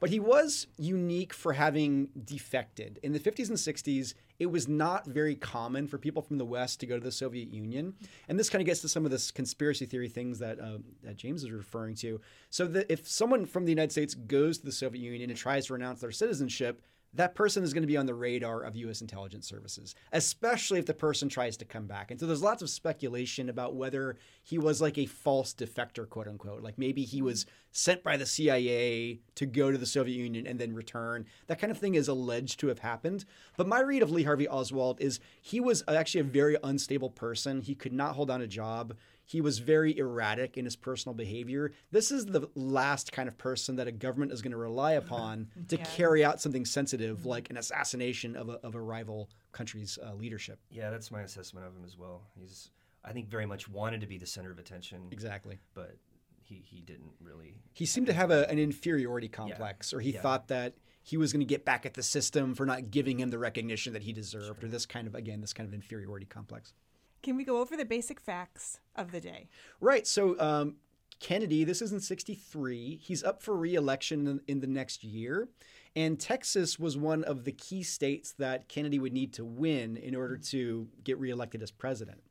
But 0.02 0.10
he 0.10 0.20
was 0.20 0.66
unique 0.78 1.32
for 1.32 1.54
having 1.54 2.10
defected. 2.26 3.00
In 3.04 3.14
the 3.14 3.20
50s 3.20 3.50
and 3.50 3.58
60s, 3.58 4.16
it 4.40 4.48
was 4.48 4.68
not 4.68 5.06
very 5.06 5.36
common 5.36 5.88
for 5.88 6.00
people 6.00 6.24
from 6.24 6.40
the 6.40 6.46
West 6.46 6.80
to 6.80 6.88
go 6.88 6.98
to 6.98 7.04
the 7.04 7.12
Soviet 7.12 7.54
Union. 7.54 7.94
And 8.28 8.40
this 8.40 8.50
kind 8.50 8.64
of 8.64 8.66
gets 8.66 8.82
to 8.82 8.90
some 8.90 9.06
of 9.06 9.12
this 9.12 9.30
conspiracy 9.30 9.86
theory 9.86 10.10
things 10.10 10.40
that, 10.40 10.60
uh, 10.60 10.80
that 11.04 11.18
James 11.18 11.44
is 11.44 11.52
referring 11.52 11.94
to. 11.98 12.20
So 12.50 12.66
that 12.66 12.92
if 12.92 13.08
someone 13.08 13.46
from 13.46 13.66
the 13.66 13.72
United 13.72 13.92
States 13.92 14.16
goes 14.16 14.58
to 14.58 14.66
the 14.66 14.72
Soviet 14.72 15.04
Union 15.04 15.30
and 15.30 15.38
tries 15.38 15.68
to 15.68 15.74
renounce 15.74 16.02
their 16.02 16.12
citizenship, 16.12 16.82
that 17.14 17.36
person 17.36 17.64
is 17.64 17.74
going 17.74 17.84
to 17.84 17.88
be 17.88 17.98
on 17.98 18.06
the 18.06 18.14
radar 18.14 18.62
of 18.62 18.76
U.S. 18.76 19.02
intelligence 19.02 19.48
services, 19.48 19.96
especially 20.14 20.80
if 20.80 20.86
the 20.86 20.94
person 20.94 21.28
tries 21.28 21.58
to 21.58 21.66
come 21.66 21.86
back. 21.86 22.10
And 22.10 22.20
so 22.20 22.26
there's 22.26 22.42
lots 22.42 22.62
of 22.62 22.70
speculation 22.70 23.50
about 23.50 23.76
whether 23.76 24.18
he 24.44 24.58
was 24.58 24.82
like 24.82 24.98
a 24.98 25.06
false 25.06 25.54
defector, 25.54 26.08
quote 26.08 26.28
unquote. 26.28 26.64
Like 26.64 26.78
maybe 26.78 27.04
he 27.04 27.22
was 27.22 27.46
sent 27.72 28.04
by 28.04 28.18
the 28.18 28.26
CIA 28.26 29.20
to 29.36 29.46
go 29.46 29.72
to 29.72 29.78
the 29.78 29.86
Soviet 29.86 30.16
Union 30.16 30.48
and 30.48 30.60
then 30.60 30.74
return. 30.74 31.26
That 31.48 31.60
kind 31.60 31.72
of 31.72 31.78
thing 31.78 31.96
is 31.96 32.08
alleged 32.08 32.60
to 32.62 32.68
have 32.68 32.80
happened. 32.80 33.26
But 33.58 33.68
my 33.68 33.82
read 33.82 34.04
of 34.04 34.12
Lee 34.12 34.24
Harvey 34.24 34.48
Oswald 34.48 35.02
is 35.02 35.20
he 35.42 35.60
was 35.60 35.84
actually 35.88 36.22
a 36.22 36.26
very 36.26 36.58
unstable 36.64 37.10
person. 37.10 37.62
He 37.62 37.76
could 37.76 37.94
not 37.94 38.16
hold 38.16 38.30
down 38.30 38.42
a 38.42 38.48
job. 38.48 38.96
He 39.32 39.40
was 39.40 39.60
very 39.60 39.98
erratic 39.98 40.58
in 40.58 40.66
his 40.66 40.76
personal 40.76 41.14
behavior. 41.14 41.72
This 41.90 42.12
is 42.12 42.26
the 42.26 42.50
last 42.54 43.14
kind 43.14 43.30
of 43.30 43.38
person 43.38 43.78
that 43.78 43.88
a 43.88 43.92
government 43.94 44.34
is 44.34 44.42
going 44.42 44.52
to 44.52 44.58
rely 44.58 44.92
upon 45.04 45.48
to 45.70 45.78
Yeah. 45.78 45.86
carry 45.86 46.22
out 46.26 46.42
something 46.42 46.66
sensitive 46.66 47.26
like 47.26 47.50
an 47.50 47.56
assassination 47.56 48.36
of 48.36 48.50
a, 48.50 48.54
of 48.62 48.76
a 48.76 48.82
rival 48.82 49.30
country's 49.54 49.98
uh, 50.06 50.14
leadership. 50.16 50.60
Yeah, 50.70 50.90
that's 50.90 51.12
my 51.12 51.22
assessment 51.22 51.66
of 51.66 51.74
him 51.74 51.86
as 51.86 51.98
well. 51.98 52.24
He's, 52.38 52.72
I 53.06 53.14
think, 53.14 53.30
very 53.30 53.46
much 53.46 53.70
wanted 53.70 54.02
to 54.02 54.08
be 54.08 54.18
the 54.18 54.26
center 54.26 54.52
of 54.52 54.60
attention, 54.60 55.04
Exactly. 55.12 55.60
but 55.76 55.96
he, 56.44 56.56
he 56.66 56.82
didn't 56.82 57.14
really. 57.22 57.56
He 57.72 57.86
seemed 57.86 58.08
to 58.08 58.14
have 58.14 58.32
a, 58.32 58.50
an 58.50 58.60
inferiority 58.60 59.30
complex, 59.30 59.94
or 59.94 60.02
he 60.02 60.12
Yeah. 60.12 60.22
thought 60.22 60.50
that 60.50 60.74
he 61.04 61.16
was 61.16 61.32
going 61.32 61.40
to 61.40 61.46
get 61.46 61.64
back 61.64 61.86
at 61.86 61.94
the 61.94 62.04
system 62.04 62.54
for 62.54 62.66
not 62.66 62.92
giving 62.92 63.18
him 63.22 63.30
the 63.30 63.40
recognition 63.40 63.94
that 63.94 64.04
he 64.04 64.12
deserved, 64.12 64.62
or 64.62 64.68
this 64.68 64.86
kind 64.86 65.08
of, 65.08 65.16
again, 65.16 65.40
this 65.40 65.54
kind 65.54 65.70
of 65.70 65.74
inferiority 65.74 66.26
complex. 66.26 66.74
Can 67.22 67.36
we 67.36 67.44
go 67.44 67.60
over 67.60 67.78
the 67.78 67.86
basic 67.86 68.20
facts 68.20 68.80
of 68.96 69.12
the 69.12 69.22
day? 69.22 69.48
Right. 69.80 70.08
So 70.08 70.40
um, 70.40 70.76
Kennedy, 71.20 71.64
this 71.64 71.82
is 71.82 71.92
in 71.92 72.00
63. 72.00 73.00
He's 73.02 73.24
up 73.24 73.44
for 73.44 73.56
reelection 73.56 74.28
in, 74.28 74.42
in 74.48 74.60
the 74.60 74.68
next 74.68 75.04
year. 75.04 75.50
And 75.96 76.20
Texas 76.20 76.80
was 76.80 76.98
one 76.98 77.24
of 77.24 77.44
the 77.44 77.52
key 77.52 77.84
states 77.84 78.34
that 78.40 78.70
Kennedy 78.70 78.98
would 78.98 79.14
need 79.14 79.34
to 79.34 79.46
win 79.46 79.98
in 79.98 80.16
order 80.16 80.38
to 80.38 80.88
get 81.04 81.20
reelected 81.20 81.62
as 81.62 81.70
president. 81.70 82.22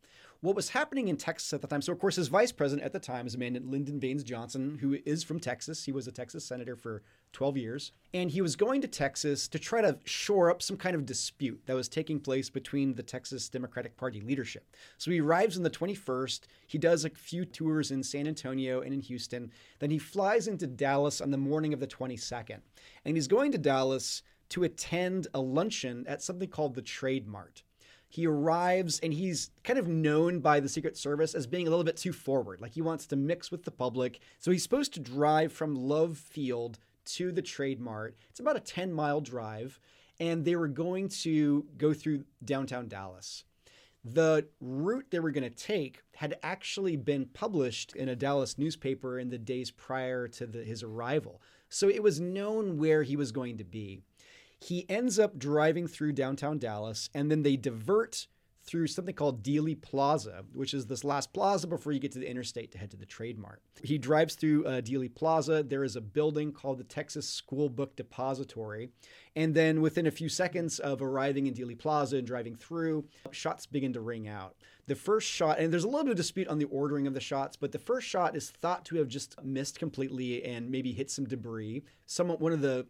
What 0.43 0.57
was 0.57 0.71
happening 0.71 1.09
in 1.09 1.17
Texas 1.17 1.53
at 1.53 1.61
the 1.61 1.67
time. 1.67 1.83
So, 1.83 1.93
of 1.93 1.99
course, 1.99 2.17
his 2.17 2.29
vice 2.29 2.51
president 2.51 2.87
at 2.87 2.93
the 2.93 2.99
time 2.99 3.27
is 3.27 3.35
a 3.35 3.39
man 3.39 3.53
named 3.53 3.67
Lyndon 3.67 3.99
Baines 3.99 4.25
Johnson, 4.25 4.79
who 4.81 4.97
is 5.05 5.23
from 5.23 5.39
Texas. 5.39 5.85
He 5.85 5.93
was 5.93 6.07
a 6.07 6.13
Texas 6.13 6.45
senator 6.45 6.77
for 6.77 7.03
12 7.33 7.59
years. 7.59 7.93
And 8.15 8.31
he 8.31 8.41
was 8.41 8.57
going 8.57 8.81
to 8.81 8.89
Texas 8.89 9.49
to 9.49 9.59
try 9.59 9.83
to 9.83 9.99
shore 10.05 10.51
up 10.51 10.63
some 10.63 10.79
kind 10.79 10.97
of 10.97 11.05
dispute 11.05 11.61
that 11.67 11.75
was 11.75 11.89
taking 11.89 12.21
place 12.21 12.49
between 12.49 12.95
the 12.95 13.03
Texas 13.03 13.49
Democratic 13.51 13.97
Party 13.97 14.21
leadership. 14.21 14.65
So 14.97 15.11
he 15.11 15.21
arrives 15.21 15.59
on 15.59 15.63
the 15.63 15.71
21st. 15.71 16.41
He 16.67 16.79
does 16.79 17.05
a 17.05 17.11
few 17.11 17.45
tours 17.45 17.91
in 17.91 18.03
San 18.03 18.27
Antonio 18.27 18.81
and 18.81 18.95
in 18.95 19.01
Houston. 19.01 19.53
Then 19.79 19.91
he 19.91 19.99
flies 19.99 20.49
into 20.49 20.67
Dallas 20.67 21.21
on 21.21 21.31
the 21.31 21.37
morning 21.37 21.75
of 21.75 21.81
the 21.81 21.87
22nd. 21.87 22.61
And 23.05 23.17
he's 23.17 23.29
going 23.29 23.53
to 23.53 23.59
Dallas 23.59 24.23
to 24.51 24.65
attend 24.65 25.27
a 25.35 25.41
luncheon 25.41 26.05
at 26.09 26.23
something 26.23 26.49
called 26.49 26.75
the 26.75 26.83
Trade 26.83 27.29
Mart 27.29 27.63
he 28.11 28.27
arrives 28.27 28.99
and 29.05 29.15
he's 29.15 29.51
kind 29.63 29.79
of 29.79 29.87
known 29.87 30.41
by 30.41 30.59
the 30.59 30.69
Secret 30.69 30.97
Service 30.97 31.33
as 31.33 31.47
being 31.47 31.69
a 31.69 31.71
little 31.71 31.85
bit 31.85 31.97
too 31.97 32.13
forward. 32.13 32.61
Like 32.61 32.73
he 32.73 32.83
wants 32.83 33.07
to 33.07 33.17
mix 33.17 33.53
with 33.53 33.63
the 33.63 33.71
public. 33.71 34.19
So 34.41 34.51
he's 34.51 34.65
supposed 34.65 34.93
to 34.95 35.01
drive 35.01 35.53
from 35.53 35.77
Love 35.77 36.19
Field 36.19 36.81
to 37.05 37.31
the 37.31 37.41
Trade 37.41 37.81
Mart. 37.81 38.17
It's 38.29 38.41
about 38.41 38.57
a 38.57 38.61
10 38.61 38.93
mile 38.93 39.21
drive. 39.21 39.79
And 40.19 40.45
they 40.45 40.57
were 40.57 40.69
going 40.69 41.09
to 41.23 41.65
go 41.79 41.95
through 41.95 42.25
downtown 42.45 42.89
Dallas. 42.89 43.45
The 44.05 44.49
route 44.61 45.07
they 45.11 45.21
were 45.21 45.31
going 45.31 45.49
to 45.49 45.57
take 45.57 46.03
had 46.17 46.37
actually 46.43 46.97
been 46.97 47.27
published 47.27 47.95
in 47.95 48.09
a 48.09 48.17
Dallas 48.17 48.59
newspaper 48.59 49.21
in 49.21 49.31
the 49.31 49.39
days 49.39 49.71
prior 49.71 50.27
to 50.29 50.47
the, 50.47 50.65
his 50.65 50.83
arrival. 50.83 51.41
So 51.69 51.89
it 51.89 52.03
was 52.03 52.21
known 52.21 52.77
where 52.77 53.05
he 53.05 53.15
was 53.15 53.31
going 53.31 53.57
to 53.59 53.65
be. 53.65 54.03
He 54.61 54.89
ends 54.89 55.19
up 55.19 55.39
driving 55.39 55.87
through 55.87 56.13
downtown 56.13 56.59
Dallas, 56.59 57.09
and 57.15 57.31
then 57.31 57.43
they 57.43 57.57
divert 57.57 58.27
through 58.63 58.87
something 58.87 59.15
called 59.15 59.43
Dealey 59.43 59.81
Plaza, 59.81 60.45
which 60.53 60.75
is 60.75 60.87
this 60.87 61.03
last 61.03 61.33
plaza 61.33 61.67
before 61.67 61.93
you 61.93 61.99
get 61.99 62.13
to 62.13 62.19
the 62.19 62.31
interstate 62.31 62.71
to 62.73 62.79
head 62.79 62.91
to 62.91 62.97
the 62.97 63.07
Trade 63.07 63.39
Mart. 63.39 63.63
He 63.83 63.99
drives 63.99 64.35
through 64.35 64.67
uh, 64.67 64.81
Dealey 64.81 65.13
Plaza. 65.13 65.63
There 65.63 65.83
is 65.83 65.97
a 65.97 66.01
building 66.01 66.53
called 66.53 66.79
the 66.79 66.85
Texas 66.85 67.29
School 67.29 67.69
Book 67.69 67.97
Depository. 67.97 68.91
And 69.35 69.55
then 69.55 69.81
within 69.81 70.07
a 70.07 70.11
few 70.11 70.29
seconds 70.29 70.79
of 70.79 71.01
arriving 71.01 71.47
in 71.47 71.55
Dealey 71.55 71.79
Plaza 71.79 72.19
and 72.19 72.27
driving 72.27 72.55
through, 72.55 73.07
shots 73.31 73.67
begin 73.67 73.93
to 73.95 74.01
ring 74.01 74.29
out. 74.29 74.57
The 74.87 74.95
first 74.95 75.29
shot, 75.29 75.59
and 75.59 75.73
there's 75.73 75.85
a 75.85 75.89
little 75.89 76.05
bit 76.05 76.13
of 76.13 76.17
dispute 76.17 76.49
on 76.49 76.59
the 76.59 76.67
ordering 76.67 77.07
of 77.07 77.15
the 77.15 77.21
shots, 77.21 77.57
but 77.57 77.73
the 77.73 77.79
first 77.79 78.07
shot 78.07 78.37
is 78.37 78.51
thought 78.51 78.85
to 78.87 78.97
have 78.97 79.09
just 79.09 79.43
missed 79.43 79.79
completely 79.79 80.45
and 80.45 80.71
maybe 80.71 80.93
hit 80.93 81.11
some 81.11 81.25
debris. 81.25 81.83
Someone, 82.07 82.39
one 82.39 82.53
of 82.53 82.61
the 82.61 82.87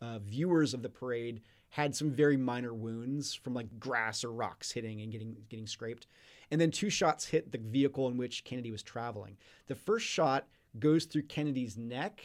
uh, 0.00 0.18
viewers 0.18 0.74
of 0.74 0.82
the 0.82 0.88
parade 0.88 1.40
had 1.70 1.94
some 1.94 2.10
very 2.10 2.36
minor 2.36 2.74
wounds 2.74 3.34
from 3.34 3.54
like 3.54 3.78
grass 3.78 4.24
or 4.24 4.32
rocks 4.32 4.72
hitting 4.72 5.00
and 5.00 5.12
getting 5.12 5.36
getting 5.48 5.66
scraped. 5.66 6.06
And 6.50 6.60
then 6.60 6.70
two 6.70 6.90
shots 6.90 7.26
hit 7.26 7.52
the 7.52 7.58
vehicle 7.58 8.08
in 8.08 8.16
which 8.16 8.44
Kennedy 8.44 8.72
was 8.72 8.82
traveling. 8.82 9.36
The 9.68 9.76
first 9.76 10.06
shot 10.06 10.46
goes 10.78 11.04
through 11.04 11.22
Kennedy's 11.24 11.76
neck. 11.76 12.20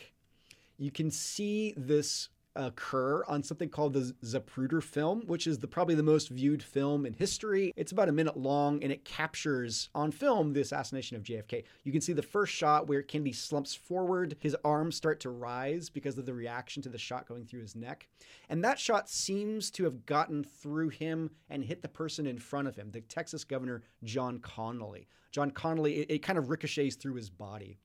You 0.77 0.91
can 0.91 1.12
see 1.12 1.74
this 1.77 2.29
occur 2.56 3.24
on 3.28 3.44
something 3.44 3.70
called 3.70 3.94
the 3.94 4.14
Zapruder 4.24 4.82
film, 4.82 5.22
which 5.28 5.48
is 5.48 5.60
the 5.60 5.68
probably 5.68 5.96
the 5.96 6.04
most 6.04 6.30
viewed 6.30 6.64
film 6.64 7.06
in 7.06 7.14
history. 7.14 7.74
It's 7.76 7.92
about 7.92 8.10
a 8.10 8.14
minute 8.14 8.38
long 8.38 8.82
and 8.84 8.92
it 8.92 9.06
captures 9.06 9.90
on 9.94 10.12
film 10.12 10.54
the 10.54 10.62
assassination 10.62 11.18
of 11.18 11.24
JFK. 11.24 11.64
You 11.84 11.92
can 11.92 12.02
see 12.02 12.14
the 12.14 12.22
first 12.22 12.54
shot 12.54 12.88
where 12.88 13.02
Kennedy 13.02 13.34
slumps 13.34 13.76
forward, 13.76 14.36
his 14.40 14.56
arms 14.64 14.96
start 14.96 15.20
to 15.22 15.30
rise 15.30 15.90
because 15.90 16.18
of 16.18 16.26
the 16.26 16.34
reaction 16.34 16.82
to 16.84 16.90
the 16.90 16.98
shot 16.98 17.28
going 17.28 17.46
through 17.46 17.62
his 17.62 17.76
neck. 17.76 18.08
And 18.50 18.64
that 18.64 18.80
shot 18.80 19.10
seems 19.10 19.70
to 19.72 19.84
have 19.84 20.06
gotten 20.06 20.44
through 20.44 20.90
him 20.90 21.32
and 21.50 21.64
hit 21.64 21.82
the 21.82 21.88
person 21.88 22.26
in 22.26 22.38
front 22.38 22.68
of 22.68 22.76
him, 22.76 22.92
the 22.92 23.02
Texas 23.02 23.44
governor 23.44 23.84
John 24.04 24.40
Connally. 24.40 25.08
John 25.32 25.52
Connally, 25.52 25.98
it, 25.98 26.12
it 26.12 26.20
kind 26.20 26.40
of 26.40 26.50
ricochets 26.50 26.96
through 26.96 27.16
his 27.16 27.30
body. 27.30 27.78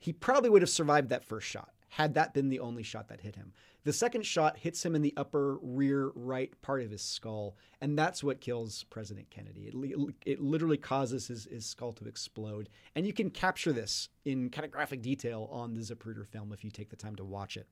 He 0.00 0.12
probably 0.12 0.50
would 0.50 0.62
have 0.62 0.70
survived 0.70 1.08
that 1.08 1.24
first 1.24 1.46
shot 1.46 1.70
had 1.94 2.14
that 2.14 2.34
been 2.34 2.48
the 2.48 2.58
only 2.58 2.82
shot 2.82 3.06
that 3.08 3.20
hit 3.20 3.36
him. 3.36 3.52
The 3.84 3.92
second 3.92 4.24
shot 4.24 4.56
hits 4.56 4.84
him 4.84 4.94
in 4.94 5.02
the 5.02 5.12
upper 5.16 5.58
rear 5.60 6.10
right 6.14 6.50
part 6.62 6.82
of 6.82 6.90
his 6.90 7.02
skull, 7.02 7.56
and 7.82 7.98
that's 7.98 8.24
what 8.24 8.40
kills 8.40 8.84
President 8.84 9.28
Kennedy. 9.28 9.70
It, 9.72 10.14
it 10.24 10.40
literally 10.40 10.78
causes 10.78 11.28
his, 11.28 11.44
his 11.44 11.66
skull 11.66 11.92
to 11.94 12.06
explode. 12.06 12.70
And 12.94 13.06
you 13.06 13.12
can 13.12 13.28
capture 13.28 13.72
this 13.72 14.08
in 14.24 14.48
kind 14.48 14.64
of 14.64 14.70
graphic 14.70 15.02
detail 15.02 15.50
on 15.52 15.74
the 15.74 15.82
Zapruder 15.82 16.26
film 16.26 16.50
if 16.52 16.64
you 16.64 16.70
take 16.70 16.88
the 16.88 16.96
time 16.96 17.14
to 17.16 17.24
watch 17.24 17.58
it. 17.58 17.66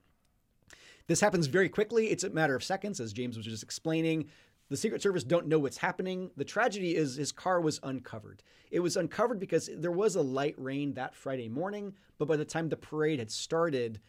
This 1.07 1.21
happens 1.21 1.47
very 1.47 1.71
quickly. 1.71 2.11
It's 2.11 2.25
a 2.25 2.31
matter 2.31 2.55
of 2.55 2.63
seconds, 2.63 3.01
as 3.01 3.15
James 3.15 3.39
was 3.39 3.47
just 3.47 3.63
explaining. 3.63 4.27
The 4.69 4.77
Secret 4.77 5.03
Service 5.03 5.25
don't 5.25 5.49
know 5.49 5.59
what's 5.59 5.79
happening. 5.79 6.31
The 6.37 6.45
tragedy 6.45 6.95
is 6.95 7.17
his 7.17 7.33
car 7.33 7.61
was 7.61 7.81
uncovered. 7.83 8.43
It 8.71 8.81
was 8.81 8.97
uncovered 8.97 9.41
because 9.41 9.69
there 9.77 9.91
was 9.91 10.17
a 10.17 10.23
light 10.23 10.55
rain 10.59 10.95
that 10.95 11.15
Friday 11.15 11.49
morning, 11.49 11.95
but 12.19 12.29
by 12.29 12.37
the 12.37 12.45
time 12.45 12.69
the 12.69 12.77
parade 12.77 13.19
had 13.19 13.31
started, 13.31 14.01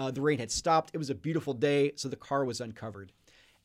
uh, 0.00 0.10
the 0.10 0.22
rain 0.22 0.38
had 0.38 0.50
stopped. 0.50 0.90
It 0.94 0.98
was 0.98 1.10
a 1.10 1.14
beautiful 1.14 1.52
day, 1.52 1.92
so 1.96 2.08
the 2.08 2.16
car 2.16 2.44
was 2.44 2.60
uncovered. 2.60 3.12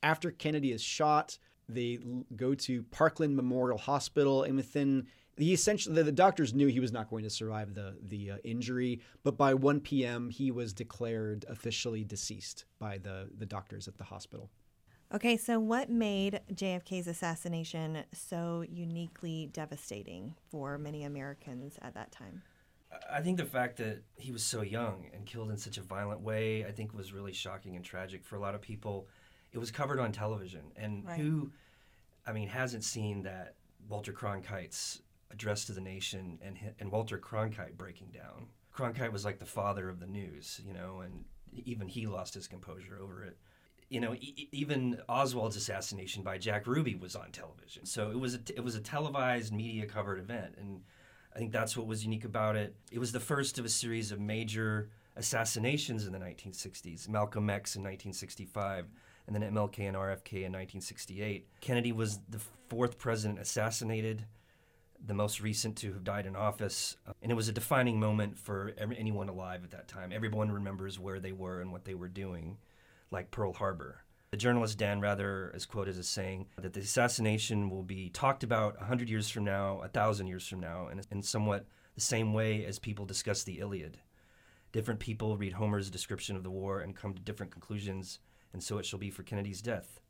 After 0.04 0.32
Kennedy 0.32 0.72
is 0.72 0.82
shot, 0.82 1.38
they 1.70 1.98
go 2.36 2.54
to 2.56 2.84
Parkland 2.84 3.36
Memorial 3.36 3.78
Hospital, 3.78 4.44
and 4.44 4.56
within 4.56 5.08
he 5.38 5.54
essentially 5.54 6.02
the, 6.02 6.12
doctors 6.12 6.54
knew 6.54 6.68
he 6.68 6.80
was 6.80 6.92
not 6.92 7.10
going 7.10 7.24
to 7.24 7.30
survive 7.30 7.74
the 7.74 7.96
the 8.02 8.32
uh, 8.32 8.38
injury, 8.44 9.02
but 9.24 9.38
by 9.38 9.54
1 9.54 9.80
p.m. 9.80 10.30
he 10.30 10.52
was 10.52 10.74
declared 10.74 11.46
officially 11.50 12.04
deceased 12.04 12.66
by 12.80 12.98
the 12.98 13.30
the 13.38 13.46
doctors 13.46 13.88
at 13.88 13.98
the 13.98 14.04
hospital. 14.04 14.50
Okay, 15.14 15.38
so 15.38 15.60
what 15.60 15.90
made 15.90 16.42
JFK's 16.52 17.08
assassination 17.08 18.04
so 18.12 18.66
uniquely 18.68 19.50
devastating 19.54 20.36
for 20.50 20.78
many 20.78 21.04
Americans 21.04 21.78
at 21.82 21.94
that 21.94 22.12
time? 22.12 22.42
I 23.12 23.22
think 23.22 23.38
the 23.38 23.46
fact 23.46 23.78
that 23.78 24.04
he 24.18 24.32
was 24.32 24.44
so 24.44 24.62
young 24.62 25.10
and 25.14 25.26
killed 25.26 25.50
in 25.50 25.58
such 25.58 25.78
a 25.78 25.82
violent 25.82 26.22
way, 26.22 26.66
I 26.66 26.72
think 26.72 26.94
was 26.94 27.14
really 27.14 27.34
shocking 27.34 27.76
and 27.76 27.84
tragic 27.84 28.24
for 28.24 28.36
a 28.36 28.40
lot 28.40 28.56
of 28.56 28.62
people. 28.62 29.08
It 29.52 29.58
was 29.58 29.72
covered 29.72 30.00
on 30.00 30.12
television, 30.12 30.72
and 30.76 31.06
right. 31.06 31.20
who, 31.20 31.52
I 32.28 32.34
mean, 32.34 32.50
hasn't 32.50 32.84
seen 32.84 33.24
that 33.24 33.56
Walter 33.88 34.12
Cronkite's 34.12 35.02
address 35.32 35.66
to 35.66 35.72
the 35.72 35.82
nation 35.82 36.40
and 36.42 36.58
and 36.80 36.92
Walter 36.92 37.18
Cronkite 37.18 37.78
breaking 37.78 38.10
down. 38.10 38.48
Cronkite 38.76 39.12
was 39.12 39.24
like 39.24 39.40
the 39.40 39.46
father 39.46 39.90
of 39.90 40.00
the 40.00 40.08
news, 40.08 40.60
you 40.66 40.74
know, 40.74 41.02
and 41.02 41.24
even 41.54 41.88
he 41.88 42.08
lost 42.08 42.34
his 42.34 42.48
composure 42.48 43.00
over 43.02 43.24
it. 43.24 43.38
You 43.90 44.02
know, 44.02 44.16
e- 44.16 44.50
even 44.52 45.00
Oswald's 45.08 45.56
assassination 45.56 46.24
by 46.24 46.38
Jack 46.38 46.68
Ruby 46.68 46.96
was 46.96 47.16
on 47.16 47.32
television, 47.32 47.86
so 47.86 48.10
it 48.10 48.20
was 48.20 48.34
a 48.34 48.40
t- 48.40 48.56
it 48.56 48.64
was 48.64 48.76
a 48.76 48.82
televised, 48.82 49.54
media 49.54 49.86
covered 49.86 50.20
event, 50.20 50.56
and 50.58 50.82
I 51.36 51.40
think 51.40 51.52
that's 51.52 51.76
what 51.76 51.86
was 51.86 52.06
unique 52.06 52.24
about 52.24 52.56
it. 52.56 52.76
It 52.92 53.00
was 53.00 53.12
the 53.12 53.20
first 53.20 53.60
of 53.60 53.66
a 53.66 53.70
series 53.70 54.12
of 54.14 54.22
major 54.22 54.90
assassinations 55.18 56.06
in 56.06 56.14
the 56.14 56.20
1960s 56.20 57.10
Malcolm 57.10 57.50
X 57.50 57.76
in 57.76 57.82
1965, 57.82 58.86
and 59.28 59.36
then 59.36 59.54
MLK 59.54 59.80
and 59.80 59.98
RFK 59.98 60.46
in 60.46 60.54
1968. 60.54 61.48
Kennedy 61.60 61.92
was 61.92 62.20
the 62.30 62.40
fourth 62.70 62.98
president 62.98 63.40
assassinated, 63.40 64.26
the 65.06 65.14
most 65.14 65.42
recent 65.42 65.76
to 65.78 65.92
have 65.92 66.06
died 66.06 66.26
in 66.26 66.38
office. 66.38 66.96
Uh, 67.06 67.12
and 67.22 67.32
it 67.32 67.36
was 67.36 67.50
a 67.50 67.54
defining 67.54 68.00
moment 68.00 68.40
for 68.40 68.74
anyone 68.98 69.28
alive 69.28 69.66
at 69.66 69.72
that 69.72 69.90
time. 69.90 70.14
Everyone 70.14 70.52
remembers 70.52 71.00
where 71.00 71.20
they 71.20 71.34
were 71.34 71.60
and 71.60 71.72
what 71.72 71.84
they 71.84 71.96
were 71.96 72.08
doing, 72.08 72.58
like 73.12 73.30
Pearl 73.32 73.52
Harbor. 73.52 74.06
The 74.32 74.38
journalist 74.38 74.78
Dan 74.78 75.00
Rather 75.00 75.52
is 75.56 75.66
quoted 75.66 75.98
as 75.98 76.08
saying 76.08 76.48
that 76.58 76.74
the 76.74 76.82
assassination 76.82 77.70
will 77.70 77.84
be 77.84 78.10
talked 78.10 78.44
about 78.44 78.78
100 78.78 79.10
years 79.10 79.30
from 79.30 79.46
now, 79.46 79.78
1,000 79.78 80.28
years 80.28 80.48
from 80.48 80.60
now, 80.60 80.88
in, 80.90 81.02
in 81.12 81.22
somewhat 81.22 81.66
the 81.94 82.02
same 82.02 82.34
way 82.34 82.66
as 82.66 82.80
people 82.80 83.06
discuss 83.06 83.44
the 83.44 83.60
Iliad. 83.60 84.00
Different 84.72 85.00
people 85.00 85.38
read 85.38 85.54
Homer's 85.54 85.90
description 85.90 86.36
of 86.36 86.44
the 86.44 86.52
war 86.52 86.82
and 86.82 86.96
come 86.96 87.14
to 87.14 87.22
different 87.22 87.52
conclusions, 87.52 88.20
and 88.52 88.62
so 88.62 88.78
it 88.78 88.86
shall 88.86 89.00
be 89.00 89.10
for 89.10 89.24
Kennedy's 89.24 89.62
death. 89.62 90.02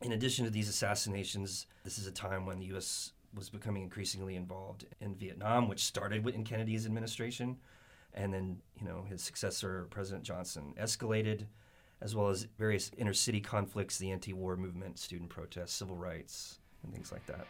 In 0.00 0.10
addition 0.10 0.44
to 0.44 0.50
these 0.50 0.68
assassinations, 0.68 1.66
this 1.84 1.98
is 1.98 2.08
a 2.08 2.12
time 2.12 2.44
when 2.44 2.58
the 2.58 2.66
U.S. 2.66 3.12
was 3.32 3.48
becoming 3.48 3.84
increasingly 3.84 4.34
involved 4.34 4.86
in 5.00 5.14
Vietnam, 5.14 5.68
which 5.68 5.84
started 5.84 6.26
in 6.26 6.42
Kennedy's 6.42 6.86
administration, 6.86 7.58
and 8.12 8.34
then 8.34 8.58
you 8.80 8.86
know 8.86 9.04
his 9.08 9.22
successor, 9.22 9.86
President 9.90 10.24
Johnson, 10.24 10.74
escalated 10.80 11.46
as 12.02 12.16
well 12.16 12.28
as 12.28 12.48
various 12.58 12.90
inner 12.98 13.14
city 13.14 13.40
conflicts, 13.40 13.96
the 13.96 14.10
anti 14.10 14.32
war 14.32 14.56
movement, 14.56 14.98
student 14.98 15.30
protests, 15.30 15.72
civil 15.72 15.96
rights, 15.96 16.58
and 16.82 16.92
things 16.92 17.12
like 17.12 17.24
that. 17.26 17.46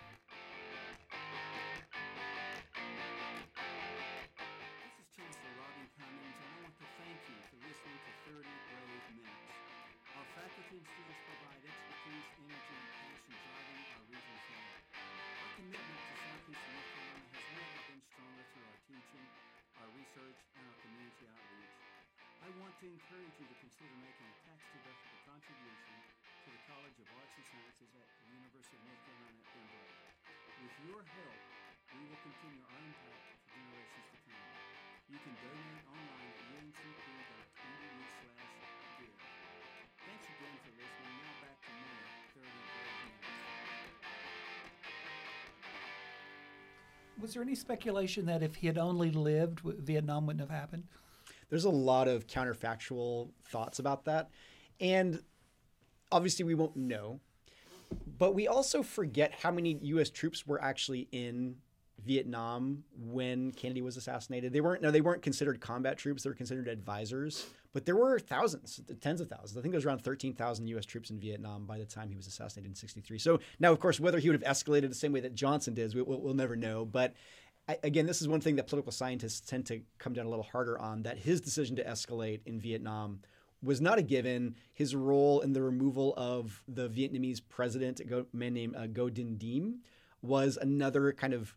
To 22.83 22.91
encourage 22.91 23.39
you 23.39 23.47
to 23.47 23.57
consider 23.63 23.95
making 24.03 24.27
a 24.27 24.37
tax-deductible 24.43 25.23
contribution 25.23 25.95
to 26.43 26.51
the 26.51 26.63
College 26.67 26.99
of 26.99 27.07
Arts 27.15 27.31
and 27.39 27.47
Sciences 27.47 27.95
at 27.95 28.11
the 28.11 28.27
University 28.35 28.75
of 28.75 28.83
North 28.91 28.99
Carolina 29.07 29.39
at 29.39 29.47
Pembroke. 29.55 29.95
With 30.67 30.75
your 30.91 30.99
help, 30.99 31.43
we 31.95 32.03
will 32.11 32.19
continue 32.27 32.59
our 32.67 32.83
impact 32.83 33.23
for 33.23 33.39
generations 33.55 34.07
to 34.11 34.19
come. 34.27 34.43
You 35.15 35.19
can 35.23 35.31
donate 35.47 35.87
online 35.95 36.27
at 36.27 36.43
uncp.edu 36.59 38.03
slash 38.19 38.51
give. 38.99 39.15
Thanks 40.03 40.27
again 40.27 40.57
for 40.67 40.75
listening. 40.75 41.15
Now 41.23 41.35
back 41.39 41.63
to 41.63 41.71
more 41.87 42.03
30 42.35 42.51
Brave 42.51 42.99
Minutes. 42.99 43.31
Was 47.23 47.31
there 47.31 47.47
any 47.47 47.55
speculation 47.55 48.27
that 48.27 48.43
if 48.43 48.59
he 48.59 48.67
had 48.67 48.75
only 48.75 49.15
lived, 49.15 49.63
Vietnam 49.63 50.27
wouldn't 50.27 50.43
have 50.43 50.51
happened? 50.51 50.91
There's 51.53 51.67
a 51.67 51.71
lot 51.71 52.09
of 52.09 52.27
counterfactual 52.27 53.29
thoughts 53.45 53.79
about 53.79 54.07
that. 54.07 54.31
And 54.81 55.23
obviously, 56.11 56.47
we 56.47 56.55
won't 56.55 56.77
know. 56.77 57.21
But 58.17 58.35
we 58.35 58.49
also 58.49 58.83
forget 58.83 59.35
how 59.43 59.51
many 59.51 59.79
U.S. 59.83 60.09
troops 60.09 60.47
were 60.47 60.63
actually 60.65 61.09
in 61.13 61.57
Vietnam 62.07 62.85
when 62.97 63.53
Kennedy 63.53 63.83
was 63.83 63.99
assassinated. 63.99 64.55
They 64.55 64.63
weren't 64.63 64.81
no, 64.81 64.91
they 64.91 65.03
weren't 65.03 65.21
considered 65.21 65.61
combat 65.61 65.99
troops. 65.99 66.23
They 66.23 66.31
were 66.31 66.35
considered 66.35 66.69
advisors. 66.69 67.45
But 67.75 67.85
there 67.85 67.97
were 67.97 68.19
thousands, 68.19 68.81
tens 69.03 69.21
of 69.21 69.29
thousands. 69.29 69.59
I 69.59 69.61
think 69.61 69.73
there 69.73 69.79
was 69.79 69.85
around 69.85 70.03
13,000 70.03 70.67
U.S. 70.69 70.87
troops 70.87 71.11
in 71.11 71.21
Vietnam 71.21 71.67
by 71.67 71.77
the 71.77 71.85
time 71.85 72.09
he 72.09 72.17
was 72.17 72.27
assassinated 72.27 72.71
in 72.71 72.77
'63. 72.77 73.19
So 73.19 73.41
now, 73.61 73.73
of 73.73 73.79
course, 73.79 74.01
whether 74.01 74.19
he 74.19 74.31
would 74.31 74.43
have 74.43 74.57
escalated 74.57 74.89
the 74.89 74.95
same 74.95 75.13
way 75.13 75.21
that 75.21 75.35
Johnson 75.35 75.75
did, 75.75 75.95
we, 75.95 76.01
we'll, 76.01 76.23
we'll 76.23 76.33
never 76.33 76.57
know. 76.57 76.87
But 76.87 77.13
Again, 77.83 78.07
this 78.07 78.21
is 78.21 78.29
one 78.29 78.41
thing 78.41 78.57
that 78.57 78.67
political 78.67 78.93
scientists 78.93 79.41
tend 79.41 79.67
to 79.67 79.81
come 79.99 80.13
down 80.13 80.27
a 80.27 80.29
little 80.29 80.45
harder 80.45 80.79
on 80.79 81.03
that 81.03 81.19
his 81.19 81.41
decision 81.41 81.77
to 81.77 81.85
escalate 81.85 82.41
in 82.47 82.61
Vietnam 82.61 83.21
was 83.63 83.81
not 83.81 83.99
a 83.99 84.03
given. 84.03 84.57
His 84.73 84.95
role 84.95 85.41
in 85.41 85.53
the 85.53 85.63
removal 85.63 86.15
of 86.17 86.63
the 86.67 86.89
Vietnamese 86.89 87.41
president, 87.49 88.01
a 88.01 88.27
man 88.33 88.55
named 88.55 88.77
uh, 88.77 88.87
Ngo 88.87 89.11
Dinh 89.11 89.39
Diem, 89.39 89.81
was 90.21 90.57
another 90.61 91.13
kind 91.13 91.33
of 91.33 91.55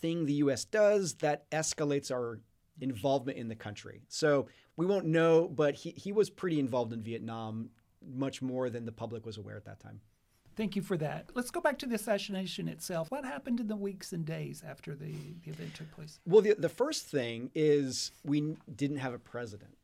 thing 0.00 0.26
the 0.26 0.34
U.S. 0.34 0.64
does 0.64 1.14
that 1.14 1.50
escalates 1.50 2.10
our 2.10 2.40
involvement 2.80 3.38
in 3.38 3.48
the 3.48 3.54
country. 3.54 4.02
So 4.08 4.48
we 4.76 4.86
won't 4.86 5.06
know, 5.06 5.48
but 5.48 5.74
he, 5.74 5.90
he 5.90 6.12
was 6.12 6.30
pretty 6.30 6.60
involved 6.60 6.92
in 6.92 7.02
Vietnam, 7.02 7.70
much 8.06 8.42
more 8.42 8.68
than 8.70 8.84
the 8.84 8.92
public 8.92 9.24
was 9.24 9.38
aware 9.38 9.56
at 9.56 9.64
that 9.64 9.80
time. 9.80 10.00
Thank 10.56 10.74
you 10.74 10.80
for 10.80 10.96
that. 10.96 11.30
Let's 11.34 11.50
go 11.50 11.60
back 11.60 11.78
to 11.80 11.86
the 11.86 11.96
assassination 11.96 12.66
itself. 12.66 13.10
What 13.10 13.26
happened 13.26 13.60
in 13.60 13.68
the 13.68 13.76
weeks 13.76 14.12
and 14.12 14.24
days 14.24 14.62
after 14.66 14.94
the, 14.94 15.12
the 15.44 15.50
event 15.50 15.74
took 15.74 15.90
place? 15.92 16.18
Well, 16.26 16.40
the, 16.40 16.54
the 16.54 16.70
first 16.70 17.04
thing 17.06 17.50
is 17.54 18.10
we 18.24 18.56
didn't 18.74 18.96
have 18.96 19.12
a 19.12 19.18
president. 19.18 19.76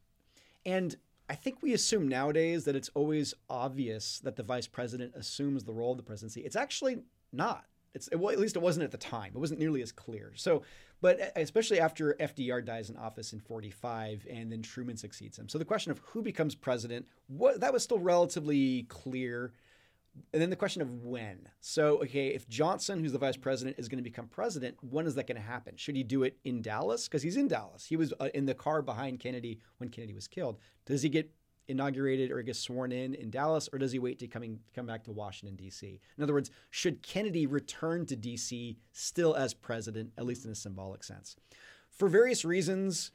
And 0.64 0.97
I 1.29 1.35
think 1.35 1.59
we 1.62 1.75
assume 1.75 2.09
nowadays 2.09 2.64
that 2.64 2.75
it's 2.75 2.91
always 2.95 3.35
obvious 3.50 4.19
that 4.21 4.37
the 4.37 4.43
vice 4.43 4.67
president 4.67 5.14
assumes 5.14 5.64
the 5.64 5.73
role 5.73 5.93
of 5.93 5.99
the 5.99 6.02
presidency. 6.02 6.41
It's 6.41 6.57
actually 6.57 6.99
not. 7.33 7.67
It's 7.95 8.09
well, 8.14 8.33
at 8.33 8.41
least 8.41 8.57
it 8.57 8.62
wasn't 8.62 8.85
at 8.85 8.91
the 8.91 8.97
time. 8.97 9.33
It 9.35 9.38
wasn't 9.38 9.61
nearly 9.61 9.83
as 9.83 9.93
clear. 9.93 10.33
So, 10.35 10.62
but 11.02 11.33
especially 11.37 11.81
after 11.81 12.14
FDR 12.14 12.64
dies 12.64 12.88
in 12.88 12.97
office 12.97 13.35
in 13.35 13.41
45 13.41 14.26
and 14.31 14.50
then 14.50 14.62
Truman 14.62 14.97
succeeds 14.97 15.38
him. 15.38 15.49
So 15.50 15.59
the 15.59 15.64
question 15.67 15.93
of 15.93 15.99
who 15.99 16.23
becomes 16.23 16.55
president, 16.55 17.07
what 17.26 17.61
that 17.61 17.73
was 17.73 17.83
still 17.83 17.99
relatively 17.99 18.85
clear. 18.85 19.52
And 20.33 20.42
then 20.42 20.50
the 20.50 20.57
question 20.57 20.83
of 20.83 21.04
when. 21.04 21.49
So, 21.61 22.02
okay, 22.02 22.28
if 22.28 22.49
Johnson, 22.49 23.00
who's 23.00 23.12
the 23.12 23.19
vice 23.19 23.37
president, 23.37 23.78
is 23.78 23.88
going 23.88 23.99
to 23.99 24.02
become 24.02 24.26
president, 24.26 24.76
when 24.81 25.07
is 25.07 25.14
that 25.14 25.26
going 25.26 25.37
to 25.37 25.47
happen? 25.47 25.76
Should 25.76 25.97
he 25.97 26.02
do 26.02 26.23
it 26.23 26.38
in 26.45 26.61
Dallas? 26.61 27.09
Because 27.09 27.23
he's 27.23 27.37
in 27.37 27.49
Dallas. 27.49 27.87
He 27.87 27.97
was 27.97 28.12
uh, 28.21 28.28
in 28.35 28.47
the 28.47 28.54
car 28.54 28.83
behind 28.83 29.21
Kennedy 29.21 29.59
when 29.78 29.88
Kennedy 29.88 30.12
was 30.12 30.28
killed. 30.28 30.59
Does 30.85 31.02
he 31.02 31.09
get 31.09 31.31
inaugurated 31.69 32.31
or 32.31 32.42
get 32.42 32.57
sworn 32.57 32.92
in 32.92 33.14
in 33.14 33.31
Dallas, 33.31 33.69
or 33.73 33.78
does 33.78 33.92
he 33.92 33.99
wait 33.99 34.19
to 34.19 34.26
coming 34.26 34.61
come 34.75 34.87
back 34.87 35.04
to 35.04 35.12
Washington 35.12 35.57
D.C.? 35.57 36.00
In 36.16 36.23
other 36.23 36.35
words, 36.35 36.50
should 36.71 37.02
Kennedy 37.02 37.47
return 37.47 38.04
to 38.07 38.16
D.C. 38.16 38.76
still 38.92 39.35
as 39.35 39.54
president, 39.54 40.12
at 40.19 40.26
least 40.26 40.45
in 40.45 40.50
a 40.50 40.57
symbolic 40.57 41.04
sense? 41.04 41.37
For 41.90 42.09
various 42.09 42.45
reasons 42.45 43.12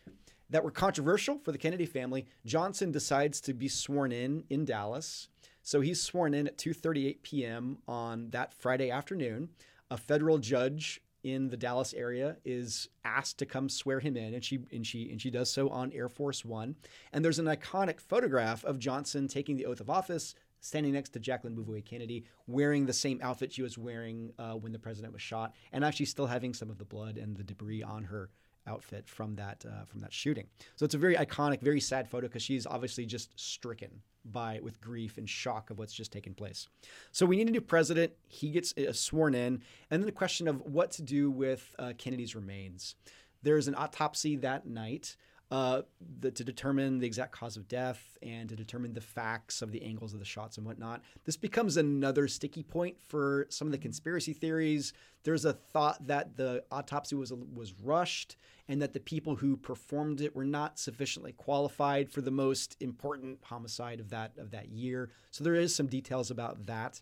that 0.49 0.63
were 0.63 0.71
controversial 0.71 1.39
for 1.39 1.51
the 1.51 1.57
Kennedy 1.57 1.85
family, 1.85 2.25
Johnson 2.45 2.91
decides 2.91 3.41
to 3.41 3.53
be 3.53 3.67
sworn 3.67 4.11
in 4.11 4.43
in 4.49 4.65
Dallas. 4.65 5.29
So 5.67 5.81
he's 5.81 6.01
sworn 6.01 6.33
in 6.33 6.47
at 6.47 6.57
2:38 6.57 7.23
p.m. 7.23 7.79
on 7.89 8.29
that 8.29 8.53
Friday 8.53 8.89
afternoon. 8.89 9.49
A 9.91 9.97
federal 9.97 10.37
judge 10.37 11.01
in 11.23 11.49
the 11.49 11.57
Dallas 11.57 11.93
area 11.93 12.37
is 12.45 12.87
asked 13.03 13.37
to 13.39 13.45
come 13.45 13.67
swear 13.67 13.99
him 13.99 14.15
in, 14.15 14.33
and 14.33 14.41
she 14.41 14.59
and 14.71 14.87
she 14.87 15.11
and 15.11 15.21
she 15.21 15.29
does 15.29 15.51
so 15.51 15.67
on 15.67 15.91
Air 15.91 16.07
Force 16.07 16.45
One. 16.45 16.77
And 17.11 17.23
there's 17.25 17.37
an 17.37 17.47
iconic 17.47 17.99
photograph 17.99 18.63
of 18.63 18.79
Johnson 18.79 19.27
taking 19.27 19.57
the 19.57 19.65
oath 19.65 19.81
of 19.81 19.89
office, 19.89 20.35
standing 20.61 20.93
next 20.93 21.09
to 21.09 21.19
Jacqueline 21.19 21.53
Bouvier 21.55 21.81
Kennedy, 21.81 22.23
wearing 22.47 22.85
the 22.85 22.93
same 22.93 23.19
outfit 23.21 23.51
she 23.51 23.61
was 23.61 23.77
wearing 23.77 24.31
uh, 24.39 24.53
when 24.53 24.71
the 24.71 24.79
president 24.79 25.11
was 25.11 25.21
shot, 25.21 25.53
and 25.73 25.83
actually 25.83 26.05
still 26.05 26.27
having 26.27 26.53
some 26.53 26.69
of 26.69 26.77
the 26.77 26.85
blood 26.85 27.17
and 27.17 27.35
the 27.35 27.43
debris 27.43 27.83
on 27.83 28.05
her 28.05 28.29
outfit 28.67 29.07
from 29.07 29.35
that 29.35 29.65
uh, 29.67 29.85
from 29.85 30.01
that 30.01 30.13
shooting. 30.13 30.47
So 30.75 30.85
it's 30.85 30.95
a 30.95 30.97
very 30.97 31.15
iconic, 31.15 31.61
very 31.61 31.79
sad 31.79 32.09
photo 32.09 32.27
because 32.27 32.43
she's 32.43 32.67
obviously 32.67 33.05
just 33.05 33.37
stricken 33.39 34.01
by 34.25 34.59
with 34.61 34.81
grief 34.81 35.17
and 35.17 35.29
shock 35.29 35.69
of 35.69 35.79
what's 35.79 35.93
just 35.93 36.11
taken 36.11 36.33
place. 36.33 36.67
So 37.11 37.25
we 37.25 37.37
need 37.37 37.47
a 37.47 37.51
new 37.51 37.61
president. 37.61 38.13
He 38.27 38.49
gets 38.49 38.73
uh, 38.77 38.91
sworn 38.91 39.35
in, 39.35 39.61
and 39.89 40.01
then 40.01 40.05
the 40.05 40.11
question 40.11 40.47
of 40.47 40.61
what 40.61 40.91
to 40.91 41.01
do 41.01 41.31
with 41.31 41.73
uh, 41.79 41.93
Kennedy's 41.97 42.35
remains. 42.35 42.95
There's 43.43 43.67
an 43.67 43.75
autopsy 43.75 44.35
that 44.37 44.65
night. 44.65 45.15
Uh, 45.49 45.81
the, 46.19 46.29
to 46.29 46.43
determine 46.43 46.99
the 46.99 47.07
exact 47.07 47.31
cause 47.31 47.55
of 47.55 47.69
death 47.69 48.17
and 48.21 48.49
to 48.49 48.55
determine 48.55 48.93
the 48.93 48.99
facts 48.99 49.61
of 49.61 49.71
the 49.71 49.81
angles 49.81 50.11
of 50.11 50.19
the 50.19 50.25
shots 50.25 50.57
and 50.57 50.67
whatnot. 50.67 51.01
This 51.23 51.37
becomes 51.37 51.77
another 51.77 52.27
sticky 52.27 52.63
point 52.63 53.01
for 53.01 53.47
some 53.47 53.65
of 53.65 53.71
the 53.71 53.77
conspiracy 53.77 54.33
theories. 54.33 54.91
There's 55.23 55.45
a 55.45 55.53
thought 55.53 56.05
that 56.07 56.35
the 56.35 56.65
autopsy 56.69 57.15
was 57.15 57.31
was 57.31 57.73
rushed 57.81 58.35
and 58.67 58.81
that 58.81 58.91
the 58.91 58.99
people 58.99 59.35
who 59.35 59.55
performed 59.55 60.19
it 60.19 60.35
were 60.35 60.43
not 60.43 60.79
sufficiently 60.79 61.31
qualified 61.31 62.11
for 62.11 62.19
the 62.19 62.31
most 62.31 62.75
important 62.81 63.39
homicide 63.43 64.01
of 64.01 64.09
that 64.09 64.33
of 64.37 64.51
that 64.51 64.67
year. 64.67 65.11
So 65.31 65.45
there 65.45 65.55
is 65.55 65.73
some 65.73 65.87
details 65.87 66.29
about 66.29 66.65
that. 66.65 67.01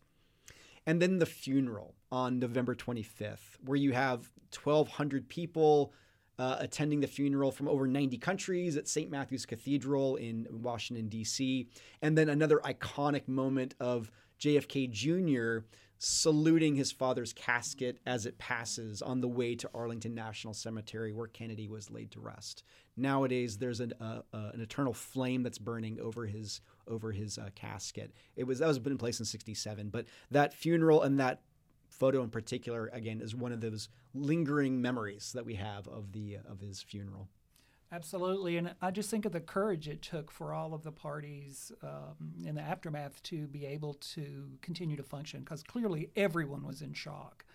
And 0.85 1.01
then 1.01 1.17
the 1.17 1.25
funeral 1.25 1.95
on 2.11 2.37
November 2.37 2.75
25th, 2.75 3.57
where 3.63 3.75
you 3.75 3.93
have 3.93 4.31
1,200 4.53 5.27
people 5.29 5.93
uh, 6.37 6.57
attending 6.59 6.99
the 6.99 7.07
funeral 7.07 7.51
from 7.51 7.67
over 7.67 7.87
90 7.87 8.17
countries 8.17 8.77
at 8.77 8.87
St. 8.87 9.09
Matthew's 9.09 9.45
Cathedral 9.45 10.15
in 10.17 10.47
Washington, 10.49 11.07
D.C. 11.07 11.67
And 12.01 12.17
then 12.17 12.29
another 12.29 12.59
iconic 12.65 13.27
moment 13.27 13.75
of 13.79 14.11
JFK 14.39 14.91
Jr. 14.91 15.65
saluting 15.97 16.75
his 16.75 16.91
father's 16.91 17.31
casket 17.31 17.99
as 18.05 18.25
it 18.25 18.37
passes 18.37 19.01
on 19.01 19.21
the 19.21 19.27
way 19.27 19.55
to 19.55 19.69
Arlington 19.73 20.13
National 20.13 20.53
Cemetery, 20.53 21.13
where 21.13 21.27
Kennedy 21.27 21.69
was 21.69 21.89
laid 21.89 22.11
to 22.11 22.19
rest. 22.19 22.63
Nowadays, 22.97 23.57
there's 23.57 23.79
an, 23.79 23.93
uh, 24.01 24.21
uh, 24.33 24.51
an 24.53 24.61
eternal 24.61 24.93
flame 24.93 25.43
that's 25.43 25.57
burning 25.57 25.99
over 25.99 26.25
his 26.25 26.61
over 26.87 27.11
his 27.11 27.37
uh, 27.37 27.49
casket. 27.55 28.11
It 28.35 28.43
was 28.43 28.59
that 28.59 28.67
was 28.67 28.79
put 28.79 28.91
in 28.91 28.97
place 28.97 29.19
in 29.19 29.25
'67, 29.25 29.89
but 29.89 30.05
that 30.31 30.53
funeral 30.53 31.01
and 31.01 31.19
that 31.19 31.41
photo 31.97 32.23
in 32.23 32.29
particular, 32.29 32.89
again, 32.93 33.21
is 33.21 33.35
one 33.35 33.51
of 33.51 33.61
those 33.61 33.89
lingering 34.13 34.81
memories 34.81 35.31
that 35.33 35.45
we 35.45 35.55
have 35.55 35.87
of 35.87 36.11
the 36.11 36.37
of 36.49 36.59
his 36.59 36.81
funeral. 36.81 37.29
Absolutely, 37.91 38.57
and 38.57 38.73
I 38.81 38.91
just 38.91 39.09
think 39.09 39.25
of 39.25 39.31
the 39.31 39.39
courage 39.39 39.87
it 39.87 40.01
took 40.01 40.31
for 40.31 40.53
all 40.53 40.73
of 40.73 40.83
the 40.83 40.91
parties 40.91 41.71
um, 41.83 42.33
in 42.43 42.55
the 42.55 42.61
aftermath 42.61 43.21
to 43.23 43.47
be 43.47 43.65
able 43.65 43.93
to 44.15 44.49
continue 44.61 44.97
to 44.97 45.03
function, 45.03 45.41
because 45.41 45.63
clearly 45.63 46.09
everyone 46.15 46.65
was 46.65 46.81
in 46.81 46.93
shock. 46.93 47.45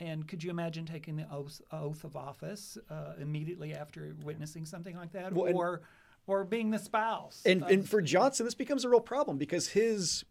And 0.00 0.26
could 0.26 0.42
you 0.42 0.50
imagine 0.50 0.86
taking 0.86 1.14
the 1.16 1.30
oath, 1.30 1.60
oath 1.70 2.02
of 2.02 2.16
office 2.16 2.76
uh, 2.90 3.12
immediately 3.20 3.74
after 3.74 4.16
witnessing 4.24 4.64
something 4.64 4.96
like 4.96 5.12
that, 5.12 5.32
Well, 5.32 5.54
or 5.54 5.82
or 6.26 6.42
being 6.44 6.70
the 6.70 6.78
spouse? 6.78 7.42
And 7.46 7.62
of- 7.62 7.70
and 7.70 7.88
for 7.88 8.02
Johnson, 8.02 8.44
this 8.46 8.54
becomes 8.54 8.84
a 8.84 8.88
real 8.88 9.00
problem 9.00 9.36
because 9.38 9.68
his 9.68 10.24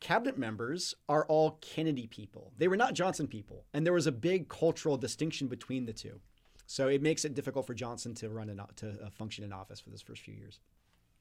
cabinet 0.00 0.38
members 0.38 0.94
are 1.08 1.24
all 1.26 1.58
Kennedy 1.60 2.06
people. 2.06 2.52
They 2.58 2.68
were 2.68 2.76
not 2.76 2.94
Johnson 2.94 3.26
people, 3.26 3.64
and 3.72 3.84
there 3.84 3.92
was 3.92 4.06
a 4.06 4.12
big 4.12 4.48
cultural 4.48 4.96
distinction 4.96 5.48
between 5.48 5.86
the 5.86 5.92
two. 5.92 6.20
So 6.66 6.88
it 6.88 7.02
makes 7.02 7.24
it 7.24 7.34
difficult 7.34 7.66
for 7.66 7.74
Johnson 7.74 8.14
to 8.16 8.28
run 8.28 8.48
in, 8.48 8.60
to 8.76 8.90
uh, 8.90 9.10
function 9.10 9.44
in 9.44 9.52
office 9.52 9.80
for 9.80 9.90
those 9.90 10.02
first 10.02 10.22
few 10.22 10.34
years. 10.34 10.58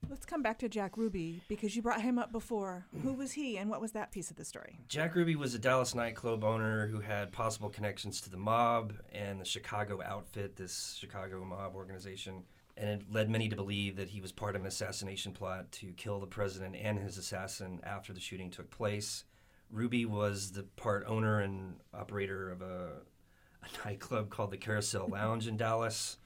Let's 0.10 0.26
come 0.26 0.44
back 0.44 0.60
to 0.60 0.70
Jack 0.70 0.98
Ruby 0.98 1.42
because 1.48 1.76
you 1.76 1.82
brought 1.82 2.02
him 2.02 2.20
up 2.20 2.32
before. 2.32 2.86
Who 3.02 3.14
was 3.14 3.32
he 3.32 3.58
and 3.58 3.70
what 3.70 3.82
was 3.82 3.94
that 3.94 4.12
piece 4.12 4.30
of 4.30 4.38
the 4.38 4.46
story? 4.46 4.80
Jack 4.88 5.16
Ruby 5.16 5.36
was 5.36 5.56
a 5.56 5.60
Dallas 5.60 5.96
nightclub 5.96 6.44
owner 6.44 6.88
who 6.88 7.00
had 7.00 7.32
possible 7.32 7.70
connections 7.70 8.22
to 8.22 8.30
the 8.30 8.38
mob 8.38 8.94
and 9.12 9.42
the 9.42 9.46
Chicago 9.46 10.02
outfit, 10.04 10.56
this 10.56 10.96
Chicago 11.00 11.44
mob 11.44 11.76
organization. 11.76 12.44
And 12.78 12.90
it 12.90 13.04
led 13.12 13.30
many 13.30 13.48
to 13.50 13.56
believe 13.56 13.96
that 13.96 14.10
he 14.10 14.20
was 14.20 14.32
part 14.32 14.56
of 14.56 14.62
an 14.62 14.68
assassination 14.68 15.32
plot 15.32 15.72
to 15.74 15.94
kill 15.94 16.20
the 16.20 16.28
president 16.28 16.76
and 16.76 17.00
his 17.00 17.18
assassin 17.18 17.80
after 17.84 18.12
the 18.12 18.20
shooting 18.20 18.52
took 18.52 18.70
place. 18.70 19.24
Ruby 19.72 20.06
was 20.06 20.52
the 20.52 20.64
part 20.64 21.06
owner 21.08 21.40
and 21.40 21.76
operator 21.94 22.52
of 22.52 22.62
a, 22.62 22.90
a 23.64 23.86
nightclub 23.88 24.30
called 24.30 24.52
the 24.52 24.58
Carousel 24.58 25.08
Lounge 25.08 25.48
in 25.48 25.56
Dallas. 25.56 26.18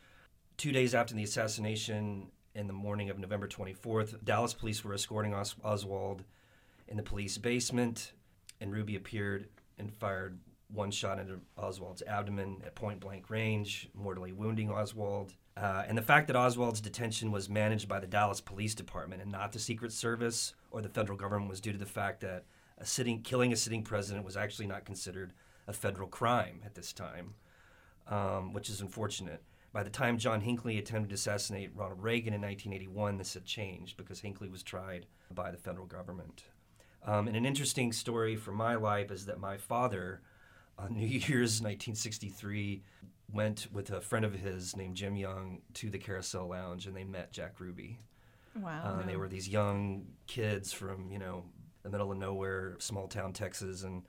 Two 0.57 0.71
days 0.71 0.95
after 0.95 1.13
the 1.13 1.23
assassination, 1.23 2.31
in 2.55 2.67
the 2.67 2.73
morning 2.73 3.09
of 3.09 3.19
November 3.19 3.47
24th, 3.47 4.23
Dallas 4.23 4.53
police 4.53 4.83
were 4.83 4.93
escorting 4.93 5.33
Os- 5.33 5.55
Oswald 5.63 6.23
in 6.87 6.97
the 6.97 7.03
police 7.03 7.37
basement, 7.37 8.13
and 8.59 8.71
Ruby 8.71 8.95
appeared 8.95 9.47
and 9.77 9.93
fired 9.93 10.39
one 10.71 10.91
shot 10.91 11.19
into 11.19 11.39
Oswald's 11.57 12.03
abdomen 12.03 12.61
at 12.65 12.75
point 12.75 12.99
blank 12.99 13.29
range, 13.29 13.89
mortally 13.93 14.33
wounding 14.33 14.69
Oswald. 14.69 15.33
Uh, 15.59 15.83
and 15.87 15.97
the 15.97 16.01
fact 16.01 16.27
that 16.27 16.37
Oswald's 16.37 16.79
detention 16.79 17.31
was 17.31 17.49
managed 17.49 17.89
by 17.89 17.99
the 17.99 18.07
Dallas 18.07 18.39
Police 18.39 18.73
Department 18.73 19.21
and 19.21 19.29
not 19.29 19.51
the 19.51 19.59
Secret 19.59 19.91
Service 19.91 20.53
or 20.71 20.81
the 20.81 20.87
federal 20.87 21.17
government 21.17 21.49
was 21.49 21.59
due 21.59 21.73
to 21.73 21.77
the 21.77 21.85
fact 21.85 22.21
that 22.21 22.45
a 22.77 22.85
sitting, 22.85 23.21
killing 23.21 23.51
a 23.51 23.57
sitting 23.57 23.83
president 23.83 24.23
was 24.23 24.37
actually 24.37 24.67
not 24.67 24.85
considered 24.85 25.33
a 25.67 25.73
federal 25.73 26.07
crime 26.07 26.61
at 26.65 26.75
this 26.75 26.93
time, 26.93 27.33
um, 28.07 28.53
which 28.53 28.69
is 28.69 28.79
unfortunate. 28.79 29.43
By 29.73 29.83
the 29.83 29.89
time 29.89 30.17
John 30.17 30.39
Hinckley 30.39 30.77
attempted 30.77 31.09
to 31.09 31.15
assassinate 31.15 31.75
Ronald 31.75 32.01
Reagan 32.01 32.33
in 32.33 32.41
1981, 32.41 33.17
this 33.17 33.33
had 33.33 33.43
changed 33.43 33.97
because 33.97 34.21
Hinckley 34.21 34.47
was 34.47 34.63
tried 34.63 35.07
by 35.29 35.51
the 35.51 35.57
federal 35.57 35.85
government. 35.85 36.43
Um, 37.05 37.27
and 37.27 37.35
an 37.35 37.45
interesting 37.45 37.91
story 37.91 38.37
from 38.37 38.55
my 38.55 38.75
life 38.75 39.11
is 39.11 39.25
that 39.25 39.39
my 39.41 39.57
father, 39.57 40.21
on 40.77 40.93
New 40.95 41.05
Year's 41.05 41.61
1963, 41.61 42.81
went 43.33 43.67
with 43.71 43.91
a 43.91 44.01
friend 44.01 44.25
of 44.25 44.33
his 44.33 44.75
named 44.75 44.95
Jim 44.95 45.15
Young 45.15 45.61
to 45.75 45.89
the 45.89 45.97
Carousel 45.97 46.47
Lounge 46.47 46.87
and 46.87 46.95
they 46.95 47.03
met 47.03 47.31
Jack 47.31 47.59
Ruby. 47.59 47.99
Wow. 48.55 48.99
Uh, 48.99 49.05
They 49.05 49.15
were 49.15 49.27
these 49.27 49.47
young 49.47 50.07
kids 50.27 50.73
from, 50.73 51.11
you 51.11 51.19
know, 51.19 51.45
the 51.83 51.89
middle 51.89 52.11
of 52.11 52.17
nowhere, 52.17 52.75
small 52.79 53.07
town 53.07 53.33
Texas, 53.33 53.83
and 53.83 54.03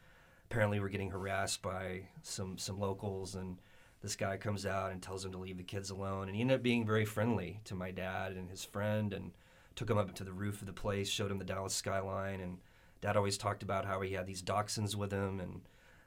apparently 0.50 0.80
were 0.80 0.88
getting 0.88 1.11
harassed 1.11 1.62
by 1.62 2.09
some 2.22 2.59
some 2.59 2.80
locals. 2.80 3.35
And 3.35 3.59
this 4.02 4.16
guy 4.16 4.37
comes 4.37 4.66
out 4.66 4.92
and 4.92 5.02
tells 5.02 5.22
them 5.22 5.33
to 5.33 5.38
leave 5.38 5.59
the 5.59 5.62
kids 5.62 5.90
alone. 5.90 6.26
And 6.28 6.35
he 6.35 6.40
ended 6.40 6.56
up 6.56 6.62
being 6.62 6.87
very 6.87 7.04
friendly 7.04 7.61
to 7.64 7.74
my 7.74 7.90
dad 7.90 8.33
and 8.33 8.50
his 8.50 8.64
friend, 8.64 9.12
and 9.12 9.33
took 9.76 9.90
him 9.90 9.98
up 9.98 10.14
to 10.14 10.24
the 10.24 10.33
roof 10.33 10.61
of 10.61 10.66
the 10.66 10.72
place, 10.72 11.09
showed 11.09 11.30
him 11.30 11.38
the 11.38 11.44
Dallas 11.44 11.74
skyline, 11.74 12.40
and 12.40 12.59
dad 13.00 13.16
always 13.16 13.38
talked 13.38 13.62
about 13.62 13.85
how 13.85 14.00
he 14.00 14.14
had 14.14 14.26
these 14.26 14.42
dachshunds 14.42 14.94
with 14.96 15.12
him, 15.12 15.40
and 15.40 15.61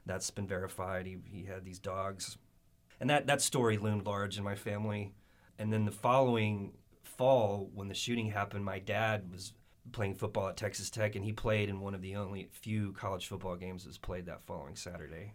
that's 0.06 0.30
been 0.30 0.46
verified. 0.46 1.06
He 1.06 1.16
he 1.24 1.44
had 1.44 1.64
these 1.64 1.78
dogs, 1.78 2.36
and 3.04 3.10
that 3.10 3.26
that 3.26 3.42
story 3.42 3.76
loomed 3.76 4.06
large 4.06 4.38
in 4.38 4.44
my 4.44 4.54
family. 4.54 5.12
And 5.58 5.70
then 5.70 5.84
the 5.84 5.90
following 5.92 6.72
fall, 7.02 7.68
when 7.74 7.88
the 7.88 7.94
shooting 7.94 8.30
happened, 8.30 8.64
my 8.64 8.78
dad 8.78 9.30
was 9.30 9.52
playing 9.92 10.14
football 10.14 10.48
at 10.48 10.56
Texas 10.56 10.88
Tech, 10.88 11.14
and 11.14 11.22
he 11.22 11.30
played 11.30 11.68
in 11.68 11.80
one 11.80 11.94
of 11.94 12.00
the 12.00 12.16
only 12.16 12.48
few 12.50 12.92
college 12.92 13.26
football 13.26 13.56
games 13.56 13.82
that 13.84 13.90
was 13.90 13.98
played 13.98 14.24
that 14.24 14.40
following 14.46 14.74
Saturday. 14.74 15.34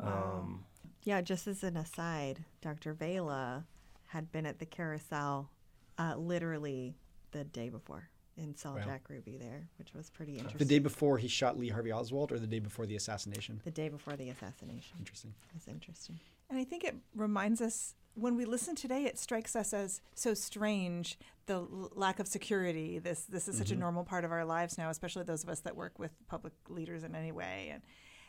Um, 0.00 0.64
Yeah, 1.04 1.20
just 1.20 1.46
as 1.46 1.62
an 1.62 1.76
aside, 1.76 2.44
Dr. 2.60 2.94
Vela 2.94 3.64
had 4.08 4.32
been 4.32 4.44
at 4.44 4.58
the 4.58 4.66
carousel 4.66 5.50
uh, 5.98 6.16
literally 6.16 6.96
the 7.30 7.44
day 7.44 7.68
before 7.68 8.08
and 8.36 8.58
saw 8.58 8.74
Wow. 8.74 8.82
Jack 8.84 9.08
Ruby 9.08 9.36
there, 9.36 9.68
which 9.78 9.94
was 9.94 10.10
pretty 10.10 10.32
interesting. 10.32 10.58
The 10.58 10.64
day 10.64 10.80
before 10.80 11.16
he 11.16 11.28
shot 11.28 11.56
Lee 11.56 11.68
Harvey 11.68 11.92
Oswald, 11.92 12.32
or 12.32 12.40
the 12.40 12.46
day 12.48 12.58
before 12.58 12.86
the 12.86 12.96
assassination? 12.96 13.60
The 13.62 13.70
day 13.70 13.88
before 13.88 14.16
the 14.16 14.30
assassination. 14.30 14.96
Interesting. 14.98 15.32
That's 15.52 15.68
interesting. 15.68 16.18
And 16.50 16.58
I 16.58 16.64
think 16.64 16.84
it 16.84 16.96
reminds 17.14 17.60
us 17.60 17.94
when 18.18 18.36
we 18.36 18.44
listen 18.44 18.74
today, 18.74 19.04
it 19.04 19.18
strikes 19.18 19.54
us 19.54 19.72
as 19.72 20.00
so 20.14 20.34
strange 20.34 21.18
the 21.46 21.54
l- 21.54 21.92
lack 21.94 22.18
of 22.18 22.26
security. 22.26 22.98
This 22.98 23.22
this 23.22 23.48
is 23.48 23.56
such 23.56 23.70
a 23.70 23.74
mm-hmm. 23.74 23.82
normal 23.82 24.04
part 24.04 24.24
of 24.24 24.32
our 24.32 24.44
lives 24.44 24.76
now, 24.76 24.90
especially 24.90 25.22
those 25.22 25.44
of 25.44 25.50
us 25.50 25.60
that 25.60 25.76
work 25.76 25.98
with 25.98 26.12
public 26.26 26.52
leaders 26.68 27.04
in 27.04 27.14
any 27.14 27.32
way, 27.32 27.70
and 27.72 27.82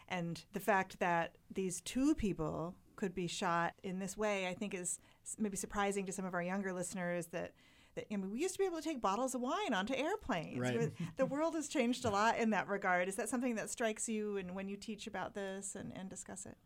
and 0.08 0.44
the 0.54 0.60
fact 0.60 1.00
that 1.00 1.36
these 1.54 1.82
two 1.82 2.14
people 2.16 2.76
could 2.96 3.16
be 3.16 3.28
shot 3.28 3.74
in 3.84 4.00
this 4.00 4.18
way, 4.18 4.48
I 4.48 4.54
think, 4.54 4.74
is 4.74 5.00
maybe 5.38 5.56
surprising 5.58 6.06
to 6.06 6.12
some 6.12 6.26
of 6.26 6.34
our 6.34 6.44
younger 6.44 6.72
listeners. 6.72 7.28
That 7.28 7.54
that 7.96 8.06
I 8.12 8.16
mean, 8.16 8.32
we 8.32 8.40
used 8.40 8.56
to 8.56 8.60
be 8.60 8.66
able 8.66 8.78
to 8.78 8.84
take 8.84 9.02
bottles 9.02 9.34
of 9.34 9.42
wine 9.42 9.74
onto 9.74 9.96
airplanes. 9.96 10.60
Right. 10.60 10.92
The 11.18 11.26
world 11.34 11.56
has 11.56 11.68
changed 11.68 12.06
a 12.06 12.12
lot 12.12 12.38
in 12.38 12.52
that 12.52 12.68
regard. 12.68 13.08
Is 13.08 13.16
that 13.16 13.30
something 13.30 13.56
that 13.56 13.70
strikes 13.72 14.08
you, 14.08 14.38
and 14.38 14.54
when 14.54 14.68
you 14.68 14.78
teach 14.78 15.08
about 15.08 15.34
this 15.34 15.76
and, 15.76 15.92
and 15.96 16.10
discuss 16.10 16.46
it? 16.46 16.58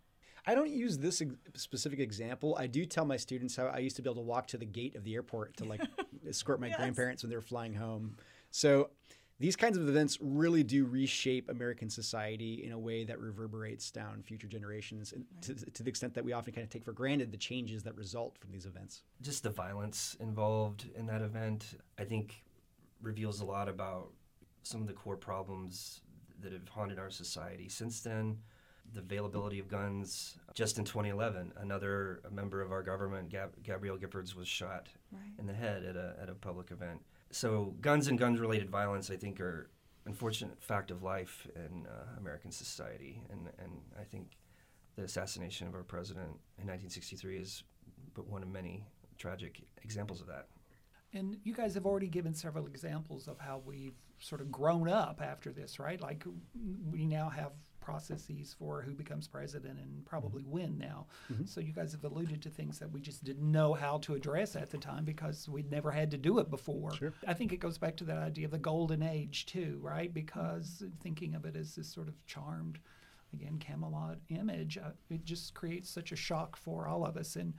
I 0.45 0.56
don't 0.56 0.69
use 0.69 0.97
this 0.97 1.21
ex- 1.21 1.32
specific 1.56 1.99
example. 1.99 2.56
I 2.60 2.67
do 2.67 2.86
tell 2.86 3.06
my 3.06 3.17
students 3.17 3.56
how 3.56 3.67
I 3.67 3.77
used 3.79 3.95
to 3.95 4.01
be 4.01 4.10
able 4.10 4.21
to 4.21 4.27
walk 4.27 4.47
to 4.47 4.58
the 4.58 4.65
gate 4.65 4.95
of 4.95 5.03
the 5.03 5.15
airport 5.15 5.56
to 5.58 5.65
like 5.65 5.82
escort 6.27 6.60
my 6.60 6.67
Yes. 6.67 6.77
grandparents 6.77 7.23
when 7.23 7.29
they 7.29 7.36
were 7.36 7.41
flying 7.41 7.73
home. 7.73 8.17
So 8.51 8.89
these 9.39 9.56
kinds 9.56 9.77
of 9.77 9.88
events 9.89 10.17
really 10.21 10.63
do 10.63 10.86
reshape 10.86 11.49
American 11.49 11.89
society 11.89 12.63
in 12.65 12.71
a 12.71 12.77
way 12.79 13.03
that 13.03 13.19
reverberates 13.19 13.89
down 13.91 14.21
future 14.21 14.47
generations, 14.47 15.12
and 15.12 15.25
to, 15.41 15.56
to 15.71 15.84
the 15.84 15.89
extent 15.89 16.13
that 16.13 16.23
we 16.23 16.34
often 16.34 16.53
kind 16.53 16.63
of 16.63 16.69
take 16.69 16.84
for 16.84 16.93
granted 16.93 17.32
the 17.32 17.38
changes 17.38 17.84
that 17.84 17.95
result 17.95 18.38
from 18.38 18.51
these 18.51 18.65
events. 18.65 19.01
just 19.21 19.43
the 19.43 19.49
violence 19.49 20.15
involved 20.19 20.88
in 20.95 21.06
that 21.08 21.21
event, 21.21 21.77
I 21.97 22.03
think, 22.03 22.43
reveals 23.01 23.41
a 23.41 23.45
lot 23.45 23.67
about 23.67 24.12
some 24.62 24.82
of 24.82 24.88
the 24.88 24.93
core 24.93 25.17
problems 25.17 26.01
that 26.41 26.53
have 26.53 26.67
haunted 26.69 26.99
our 26.99 27.10
society 27.10 27.67
since 27.69 28.01
then. 28.01 28.38
The 28.91 29.00
availability 29.00 29.60
of 29.60 29.67
guns. 29.67 30.38
Just 30.54 30.78
in 30.78 30.84
2011, 30.86 31.54
another 31.58 32.22
member 32.32 32.62
of 32.62 32.72
our 32.72 32.84
government, 32.84 33.30
Gab- 33.30 33.63
Gabrielle 33.63 33.98
Giffords, 33.98 34.36
was 34.36 34.48
shot 34.48 34.89
Right. 35.12 35.22
in 35.39 35.48
the 35.48 35.54
head 35.54 35.84
at 35.84 35.96
a, 35.96 36.15
at 36.22 36.30
a 36.30 36.36
public 36.36 36.69
event. 36.69 37.02
So, 37.32 37.74
guns 37.82 38.08
and 38.08 38.19
gun 38.19 38.36
related 38.36 38.69
violence, 38.69 39.10
I 39.10 39.15
think, 39.15 39.41
are 39.41 39.72
unfortunate 40.06 40.62
fact 40.62 40.91
of 40.91 41.02
life 41.02 41.48
in 41.56 41.88
uh, 41.88 42.17
American 42.19 42.52
society. 42.52 43.22
And, 43.32 43.50
and 43.58 43.72
I 44.00 44.04
think 44.04 44.38
the 44.96 45.04
assassination 45.04 45.67
of 45.67 45.74
our 45.74 45.82
president 45.84 46.28
in 46.60 46.67
1963 46.67 47.38
is 47.38 47.63
but 48.13 48.28
one 48.28 48.43
of 48.43 48.50
many 48.50 48.86
tragic 49.17 49.63
examples 49.84 50.22
of 50.22 50.28
that. 50.28 50.48
And 51.13 51.38
you 51.43 51.54
guys 51.54 51.74
have 51.74 51.86
already 51.88 52.08
given 52.10 52.34
several 52.36 52.67
examples 52.67 53.28
of 53.28 53.39
how 53.39 53.62
we've 53.65 53.96
sort 54.19 54.41
of 54.41 54.52
grown 54.52 54.88
up 54.88 55.19
after 55.22 55.52
this, 55.52 55.80
right? 55.80 56.00
Like 56.00 56.24
we 56.91 57.06
now 57.06 57.30
have 57.30 57.54
processes 57.84 58.56
for 58.58 58.82
who 58.82 58.93
becomes 58.93 59.28
president 59.28 59.78
and 59.80 60.06
probably 60.06 60.43
when 60.43 60.78
now. 60.78 61.06
So 61.46 61.60
you 61.60 61.74
guys 61.74 61.91
have 61.91 62.04
alluded 62.04 62.41
to 62.43 62.50
things 62.50 62.80
that 62.80 62.91
we 62.91 63.02
just 63.02 63.24
didn't 63.24 63.52
know 63.52 63.74
how 63.74 63.98
to 64.00 64.13
address 64.15 64.56
at 64.56 64.69
the 64.69 64.78
time 64.78 65.04
because 65.04 65.50
we'd 65.50 65.69
never 65.69 65.91
had 65.91 66.10
to 66.12 66.17
do 66.17 66.39
it 66.39 66.50
before. 66.50 66.93
Sure. 66.96 67.13
I 67.28 67.34
think 67.34 67.52
it 67.52 67.58
goes 67.58 67.78
back 67.78 67.98
to 67.98 68.04
that 68.06 68.17
idea 68.17 68.46
of 68.46 68.52
the 68.52 68.58
golden 68.58 69.04
age 69.04 69.46
too, 69.46 69.80
right? 69.82 70.13
Because 70.13 70.84
thinking 71.02 71.36
of 71.36 71.46
it 71.46 71.56
as 71.56 71.76
this 71.76 71.89
sort 71.89 72.08
of 72.08 72.15
charmed 72.26 72.80
again 73.34 73.58
Camelot 73.60 74.17
image, 74.30 74.78
uh, 74.78 74.91
it 75.10 75.26
just 75.26 75.54
creates 75.54 75.89
such 75.89 76.12
a 76.12 76.15
shock 76.15 76.56
for 76.56 76.88
all 76.88 77.06
of 77.06 77.17
us 77.17 77.36
and 77.36 77.54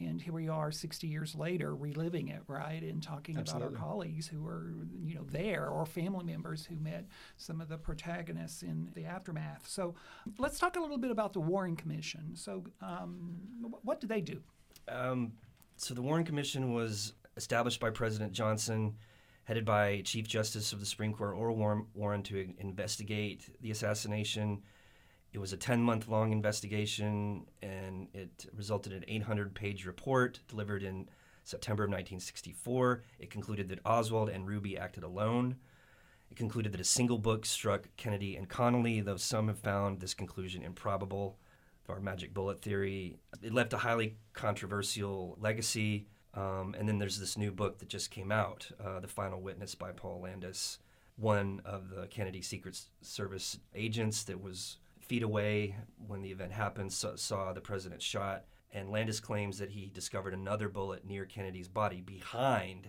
and 0.00 0.20
here 0.20 0.32
we 0.32 0.48
are 0.48 0.70
60 0.70 1.06
years 1.06 1.34
later 1.34 1.74
reliving 1.74 2.28
it 2.28 2.42
right 2.46 2.82
and 2.82 3.02
talking 3.02 3.36
about 3.36 3.62
our 3.62 3.70
colleagues 3.70 4.26
who 4.26 4.42
were 4.42 4.72
you 5.02 5.14
know 5.14 5.24
there 5.30 5.68
or 5.68 5.86
family 5.86 6.24
members 6.24 6.64
who 6.64 6.76
met 6.76 7.06
some 7.36 7.60
of 7.60 7.68
the 7.68 7.78
protagonists 7.78 8.62
in 8.62 8.90
the 8.94 9.04
aftermath. 9.04 9.68
So 9.68 9.94
let's 10.38 10.58
talk 10.58 10.76
a 10.76 10.80
little 10.80 10.98
bit 10.98 11.10
about 11.10 11.32
the 11.32 11.40
warren 11.40 11.76
commission. 11.76 12.34
So 12.34 12.64
um, 12.82 13.36
what 13.82 14.00
do 14.00 14.06
they 14.06 14.20
do? 14.20 14.40
Um, 14.88 15.32
so 15.76 15.94
the 15.94 16.02
Warren 16.02 16.24
Commission 16.24 16.74
was 16.74 17.14
established 17.36 17.80
by 17.80 17.90
President 17.90 18.32
Johnson, 18.32 18.96
headed 19.44 19.64
by 19.64 20.02
Chief 20.04 20.28
Justice 20.28 20.72
of 20.72 20.80
the 20.80 20.86
Supreme 20.86 21.14
Court 21.14 21.36
Warren, 21.36 21.86
Warren 21.94 22.22
to 22.24 22.52
investigate 22.58 23.48
the 23.62 23.70
assassination. 23.70 24.62
It 25.32 25.38
was 25.38 25.52
a 25.52 25.56
10 25.56 25.82
month 25.82 26.08
long 26.08 26.32
investigation, 26.32 27.46
and 27.62 28.08
it 28.12 28.46
resulted 28.52 28.92
in 28.92 28.98
an 28.98 29.04
800 29.08 29.54
page 29.54 29.86
report 29.86 30.40
delivered 30.48 30.82
in 30.82 31.08
September 31.44 31.84
of 31.84 31.88
1964. 31.88 33.02
It 33.18 33.30
concluded 33.30 33.68
that 33.68 33.80
Oswald 33.84 34.28
and 34.28 34.46
Ruby 34.46 34.76
acted 34.76 35.04
alone. 35.04 35.56
It 36.30 36.36
concluded 36.36 36.72
that 36.72 36.80
a 36.80 36.84
single 36.84 37.18
book 37.18 37.44
struck 37.44 37.88
Kennedy 37.96 38.36
and 38.36 38.48
Connally, 38.48 39.04
though 39.04 39.16
some 39.16 39.48
have 39.48 39.58
found 39.58 40.00
this 40.00 40.14
conclusion 40.14 40.62
improbable. 40.62 41.38
Our 41.88 41.98
magic 41.98 42.32
bullet 42.32 42.62
theory. 42.62 43.18
It 43.42 43.52
left 43.52 43.72
a 43.72 43.78
highly 43.78 44.16
controversial 44.32 45.36
legacy. 45.40 46.06
Um, 46.34 46.76
and 46.78 46.88
then 46.88 46.98
there's 46.98 47.18
this 47.18 47.36
new 47.36 47.50
book 47.50 47.78
that 47.78 47.88
just 47.88 48.12
came 48.12 48.30
out, 48.30 48.70
uh, 48.84 49.00
The 49.00 49.08
Final 49.08 49.40
Witness 49.40 49.74
by 49.74 49.90
Paul 49.90 50.20
Landis, 50.20 50.78
one 51.16 51.60
of 51.64 51.90
the 51.90 52.06
Kennedy 52.06 52.42
Secret 52.42 52.80
Service 53.02 53.58
agents 53.74 54.22
that 54.22 54.40
was 54.40 54.76
feet 55.10 55.22
away 55.24 55.74
when 56.06 56.22
the 56.22 56.30
event 56.30 56.52
happened, 56.52 56.92
saw, 56.92 57.16
saw 57.16 57.52
the 57.52 57.60
president 57.60 58.00
shot. 58.00 58.44
And 58.72 58.92
Landis 58.92 59.18
claims 59.18 59.58
that 59.58 59.70
he 59.70 59.90
discovered 59.92 60.34
another 60.34 60.68
bullet 60.68 61.04
near 61.04 61.24
Kennedy's 61.24 61.66
body 61.66 62.00
behind 62.00 62.88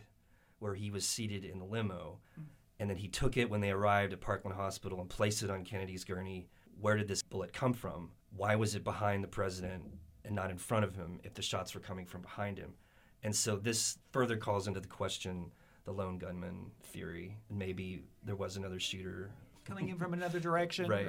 where 0.60 0.76
he 0.76 0.92
was 0.92 1.04
seated 1.04 1.44
in 1.44 1.58
the 1.58 1.66
limo. 1.66 2.20
Mm. 2.40 2.44
And 2.80 2.90
then 2.92 2.98
he 2.98 3.08
took 3.08 3.38
it 3.38 3.50
when 3.50 3.60
they 3.60 3.72
arrived 3.72 4.14
at 4.14 4.22
Parkland 4.22 4.56
Hospital 4.56 5.02
and 5.02 5.10
placed 5.10 5.42
it 5.42 5.50
on 5.50 5.64
Kennedy's 5.64 6.04
gurney. 6.04 6.48
Where 6.80 6.96
did 6.96 7.08
this 7.08 7.24
bullet 7.24 7.54
come 7.54 7.74
from? 7.74 8.12
Why 8.38 8.56
was 8.56 8.76
it 8.76 8.84
behind 8.84 9.24
the 9.24 9.28
president 9.28 9.84
and 10.24 10.36
not 10.36 10.52
in 10.52 10.60
front 10.60 10.86
of 10.86 10.96
him 10.96 11.20
if 11.24 11.34
the 11.34 11.42
shots 11.42 11.74
were 11.74 11.82
coming 11.82 12.06
from 12.06 12.22
behind 12.22 12.60
him? 12.60 12.76
And 13.24 13.36
so 13.36 13.56
this 13.56 13.98
further 14.12 14.38
calls 14.38 14.68
into 14.68 14.80
the 14.80 14.88
question 14.88 15.52
the 15.86 15.92
lone 15.92 16.20
gunman 16.20 16.70
theory. 16.84 17.36
And 17.50 17.58
maybe 17.58 18.04
there 18.24 18.36
was 18.36 18.58
another 18.58 18.80
shooter. 18.80 19.32
coming 19.66 19.90
in 19.90 19.98
from 19.98 20.14
another 20.14 20.40
direction 20.40 20.88
Right. 20.90 21.08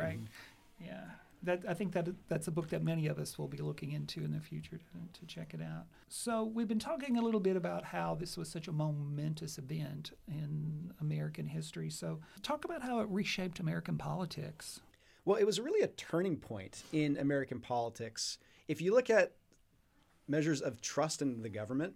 Yeah. 0.84 1.04
That 1.44 1.64
i 1.68 1.74
think 1.74 1.92
that 1.94 2.08
that's 2.28 2.46
a 2.46 2.52
book 2.52 2.68
that 2.68 2.84
many 2.84 3.08
of 3.08 3.18
us 3.18 3.36
will 3.36 3.48
be 3.48 3.58
looking 3.58 3.90
into 3.90 4.22
in 4.22 4.30
the 4.30 4.40
future 4.40 4.78
to, 4.78 5.20
to 5.20 5.26
check 5.26 5.54
it 5.54 5.60
out. 5.60 5.86
So 6.08 6.44
we've 6.44 6.68
been 6.68 6.78
talking 6.78 7.16
a 7.16 7.22
little 7.22 7.40
bit 7.40 7.56
about 7.56 7.84
how 7.84 8.14
this 8.14 8.36
was 8.36 8.48
such 8.48 8.68
a 8.68 8.72
momentous 8.72 9.58
event 9.58 10.12
in 10.28 10.92
american 11.00 11.46
history. 11.46 11.90
So 11.90 12.20
talk 12.42 12.64
about 12.64 12.82
how 12.82 13.00
it 13.00 13.08
reshaped 13.08 13.58
american 13.58 13.98
politics. 13.98 14.80
Well, 15.24 15.36
it 15.36 15.44
was 15.44 15.60
really 15.60 15.82
a 15.82 15.88
turning 15.88 16.36
point 16.36 16.82
in 16.92 17.16
American 17.16 17.60
politics. 17.60 18.38
If 18.66 18.80
you 18.80 18.92
look 18.92 19.08
at 19.08 19.32
measures 20.26 20.60
of 20.60 20.80
trust 20.80 21.22
in 21.22 21.42
the 21.42 21.48
government, 21.48 21.94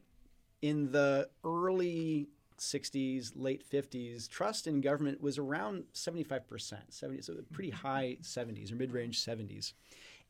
in 0.63 0.93
the 0.93 1.29
early 1.45 2.29
60s, 2.59 3.33
late 3.35 3.69
50s, 3.69 4.29
trust 4.29 4.67
in 4.67 4.81
government 4.81 5.21
was 5.21 5.39
around 5.39 5.85
75%, 5.95 6.75
70, 6.89 7.23
so 7.23 7.35
pretty 7.53 7.71
mm-hmm. 7.71 7.87
high 7.87 8.17
70s 8.23 8.73
or 8.73 8.77
mid 8.77 8.93
range 8.93 9.25
70s. 9.25 9.73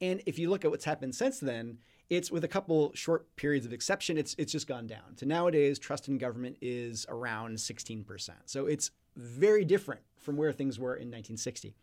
And 0.00 0.22
if 0.26 0.38
you 0.38 0.50
look 0.50 0.64
at 0.64 0.70
what's 0.70 0.84
happened 0.84 1.14
since 1.14 1.40
then, 1.40 1.78
it's 2.10 2.30
with 2.30 2.44
a 2.44 2.48
couple 2.48 2.92
short 2.94 3.34
periods 3.36 3.66
of 3.66 3.72
exception, 3.72 4.16
it's 4.16 4.34
it's 4.38 4.52
just 4.52 4.68
gone 4.68 4.86
down. 4.86 5.16
So 5.16 5.26
nowadays, 5.26 5.78
trust 5.78 6.08
in 6.08 6.18
government 6.18 6.56
is 6.60 7.06
around 7.08 7.56
16%. 7.56 8.30
So 8.44 8.66
it's 8.66 8.92
very 9.16 9.64
different 9.64 10.02
from 10.18 10.36
where 10.36 10.52
things 10.52 10.78
were 10.78 10.94
in 10.94 11.08
1960. 11.08 11.74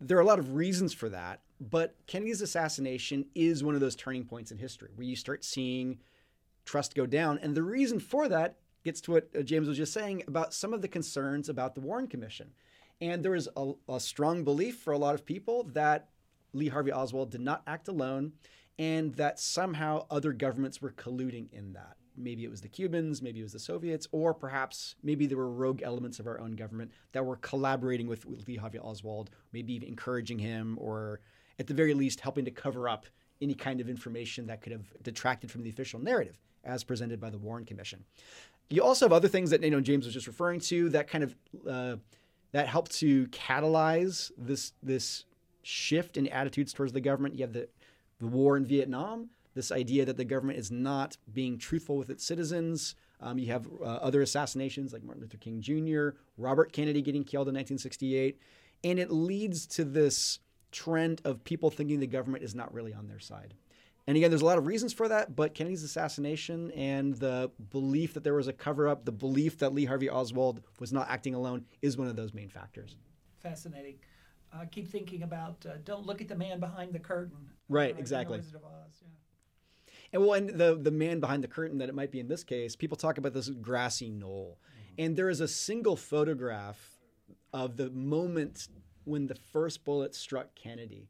There 0.00 0.16
are 0.16 0.20
a 0.20 0.26
lot 0.26 0.38
of 0.38 0.54
reasons 0.54 0.92
for 0.92 1.08
that, 1.08 1.40
but 1.60 1.96
Kennedy's 2.06 2.42
assassination 2.42 3.26
is 3.34 3.64
one 3.64 3.74
of 3.74 3.80
those 3.80 3.96
turning 3.96 4.24
points 4.24 4.50
in 4.50 4.58
history 4.58 4.90
where 4.94 5.06
you 5.06 5.16
start 5.16 5.44
seeing 5.44 5.98
trust 6.64 6.94
go 6.94 7.06
down. 7.06 7.38
And 7.38 7.54
the 7.54 7.62
reason 7.62 7.98
for 7.98 8.28
that 8.28 8.56
gets 8.84 9.00
to 9.02 9.12
what 9.12 9.28
uh, 9.38 9.42
James 9.42 9.68
was 9.68 9.76
just 9.76 9.92
saying 9.92 10.22
about 10.26 10.54
some 10.54 10.72
of 10.72 10.82
the 10.82 10.88
concerns 10.88 11.48
about 11.48 11.74
the 11.74 11.80
Warren 11.80 12.06
Commission. 12.06 12.50
And 13.00 13.24
there 13.24 13.34
is 13.34 13.48
a, 13.56 13.72
a 13.88 14.00
strong 14.00 14.44
belief 14.44 14.78
for 14.78 14.92
a 14.92 14.98
lot 14.98 15.14
of 15.14 15.24
people 15.24 15.64
that 15.72 16.08
Lee 16.52 16.68
Harvey 16.68 16.92
Oswald 16.92 17.30
did 17.30 17.40
not 17.40 17.62
act 17.66 17.88
alone 17.88 18.32
and 18.78 19.14
that 19.14 19.38
somehow 19.38 20.06
other 20.10 20.32
governments 20.32 20.80
were 20.80 20.92
colluding 20.92 21.52
in 21.52 21.72
that. 21.72 21.96
Maybe 22.16 22.44
it 22.44 22.50
was 22.50 22.60
the 22.60 22.68
Cubans, 22.68 23.22
maybe 23.22 23.40
it 23.40 23.44
was 23.44 23.52
the 23.52 23.58
Soviets, 23.58 24.06
or 24.12 24.34
perhaps 24.34 24.96
maybe 25.02 25.26
there 25.26 25.38
were 25.38 25.50
rogue 25.50 25.82
elements 25.82 26.20
of 26.20 26.26
our 26.26 26.38
own 26.40 26.56
government 26.56 26.92
that 27.12 27.24
were 27.24 27.36
collaborating 27.36 28.06
with, 28.06 28.26
with 28.26 28.46
Lee 28.46 28.56
Harvey 28.56 28.78
Oswald, 28.78 29.30
maybe 29.52 29.72
even 29.74 29.88
encouraging 29.88 30.38
him, 30.38 30.76
or 30.80 31.20
at 31.58 31.66
the 31.66 31.74
very 31.74 31.94
least 31.94 32.20
helping 32.20 32.44
to 32.44 32.50
cover 32.50 32.88
up 32.88 33.06
any 33.42 33.54
kind 33.54 33.80
of 33.80 33.88
information 33.88 34.46
that 34.46 34.62
could 34.62 34.72
have 34.72 34.86
detracted 35.02 35.50
from 35.50 35.62
the 35.62 35.70
official 35.70 36.00
narrative 36.00 36.38
as 36.64 36.84
presented 36.84 37.20
by 37.20 37.28
the 37.28 37.38
Warren 37.38 37.64
Commission. 37.64 38.04
You 38.70 38.82
also 38.82 39.04
have 39.04 39.12
other 39.12 39.28
things 39.28 39.50
that 39.50 39.62
you 39.62 39.70
know 39.70 39.80
James 39.80 40.06
was 40.06 40.14
just 40.14 40.26
referring 40.26 40.60
to 40.60 40.88
that 40.90 41.08
kind 41.08 41.24
of 41.24 41.34
uh, 41.68 41.96
that 42.52 42.68
helped 42.68 42.92
to 43.00 43.26
catalyze 43.28 44.30
this 44.38 44.72
this 44.82 45.24
shift 45.62 46.16
in 46.16 46.28
attitudes 46.28 46.72
towards 46.72 46.92
the 46.92 47.00
government. 47.00 47.34
You 47.34 47.42
have 47.42 47.52
the 47.52 47.68
the 48.20 48.28
war 48.28 48.56
in 48.56 48.64
Vietnam, 48.64 49.30
this 49.54 49.72
idea 49.72 50.04
that 50.04 50.16
the 50.16 50.24
government 50.24 50.58
is 50.58 50.70
not 50.70 51.16
being 51.32 51.58
truthful 51.58 51.96
with 51.96 52.08
its 52.08 52.24
citizens. 52.24 52.94
Um, 53.20 53.38
you 53.38 53.48
have 53.48 53.66
uh, 53.80 53.84
other 53.84 54.22
assassinations 54.22 54.92
like 54.92 55.02
Martin 55.02 55.22
Luther 55.22 55.38
King 55.38 55.60
Jr., 55.60 56.16
Robert 56.36 56.72
Kennedy 56.72 57.02
getting 57.02 57.24
killed 57.24 57.48
in 57.48 57.54
1968, 57.54 58.38
and 58.84 58.98
it 58.98 59.10
leads 59.10 59.66
to 59.66 59.84
this 59.84 60.40
trend 60.72 61.20
of 61.24 61.44
people 61.44 61.70
thinking 61.70 62.00
the 62.00 62.06
government 62.06 62.42
is 62.42 62.54
not 62.54 62.72
really 62.74 62.92
on 62.92 63.06
their 63.06 63.20
side. 63.20 63.54
And 64.06 64.16
again, 64.16 64.30
there's 64.30 64.42
a 64.42 64.46
lot 64.46 64.58
of 64.58 64.66
reasons 64.66 64.92
for 64.92 65.06
that, 65.08 65.36
but 65.36 65.54
Kennedy's 65.54 65.84
assassination 65.84 66.72
and 66.72 67.14
the 67.14 67.52
belief 67.70 68.14
that 68.14 68.24
there 68.24 68.34
was 68.34 68.48
a 68.48 68.52
cover 68.52 68.88
up, 68.88 69.04
the 69.04 69.12
belief 69.12 69.58
that 69.58 69.72
Lee 69.72 69.84
Harvey 69.84 70.10
Oswald 70.10 70.60
was 70.80 70.92
not 70.92 71.08
acting 71.08 71.34
alone 71.34 71.64
is 71.82 71.96
one 71.96 72.08
of 72.08 72.16
those 72.16 72.34
main 72.34 72.48
factors. 72.48 72.96
Fascinating. 73.38 73.98
I 74.52 74.66
keep 74.66 74.90
thinking 74.90 75.22
about 75.22 75.64
uh, 75.66 75.74
don't 75.84 76.04
look 76.04 76.20
at 76.20 76.28
the 76.28 76.34
man 76.34 76.58
behind 76.58 76.92
the 76.92 76.98
curtain. 76.98 77.50
Right, 77.68 77.96
exactly. 77.96 78.38
Wizard 78.38 78.56
of 78.56 78.64
Oz, 78.64 79.00
yeah. 79.00 79.08
And 80.12 80.22
well, 80.22 80.34
and 80.34 80.50
the 80.50 80.74
the 80.74 80.90
man 80.90 81.20
behind 81.20 81.42
the 81.42 81.48
curtain 81.48 81.78
that 81.78 81.88
it 81.88 81.94
might 81.94 82.10
be 82.10 82.20
in 82.20 82.28
this 82.28 82.44
case, 82.44 82.76
people 82.76 82.96
talk 82.96 83.16
about 83.18 83.32
this 83.32 83.48
grassy 83.48 84.10
knoll, 84.10 84.58
and 84.98 85.16
there 85.16 85.30
is 85.30 85.40
a 85.40 85.48
single 85.48 85.96
photograph 85.96 86.98
of 87.52 87.76
the 87.76 87.88
moment 87.90 88.68
when 89.04 89.26
the 89.26 89.34
first 89.34 89.84
bullet 89.84 90.14
struck 90.14 90.54
Kennedy, 90.54 91.08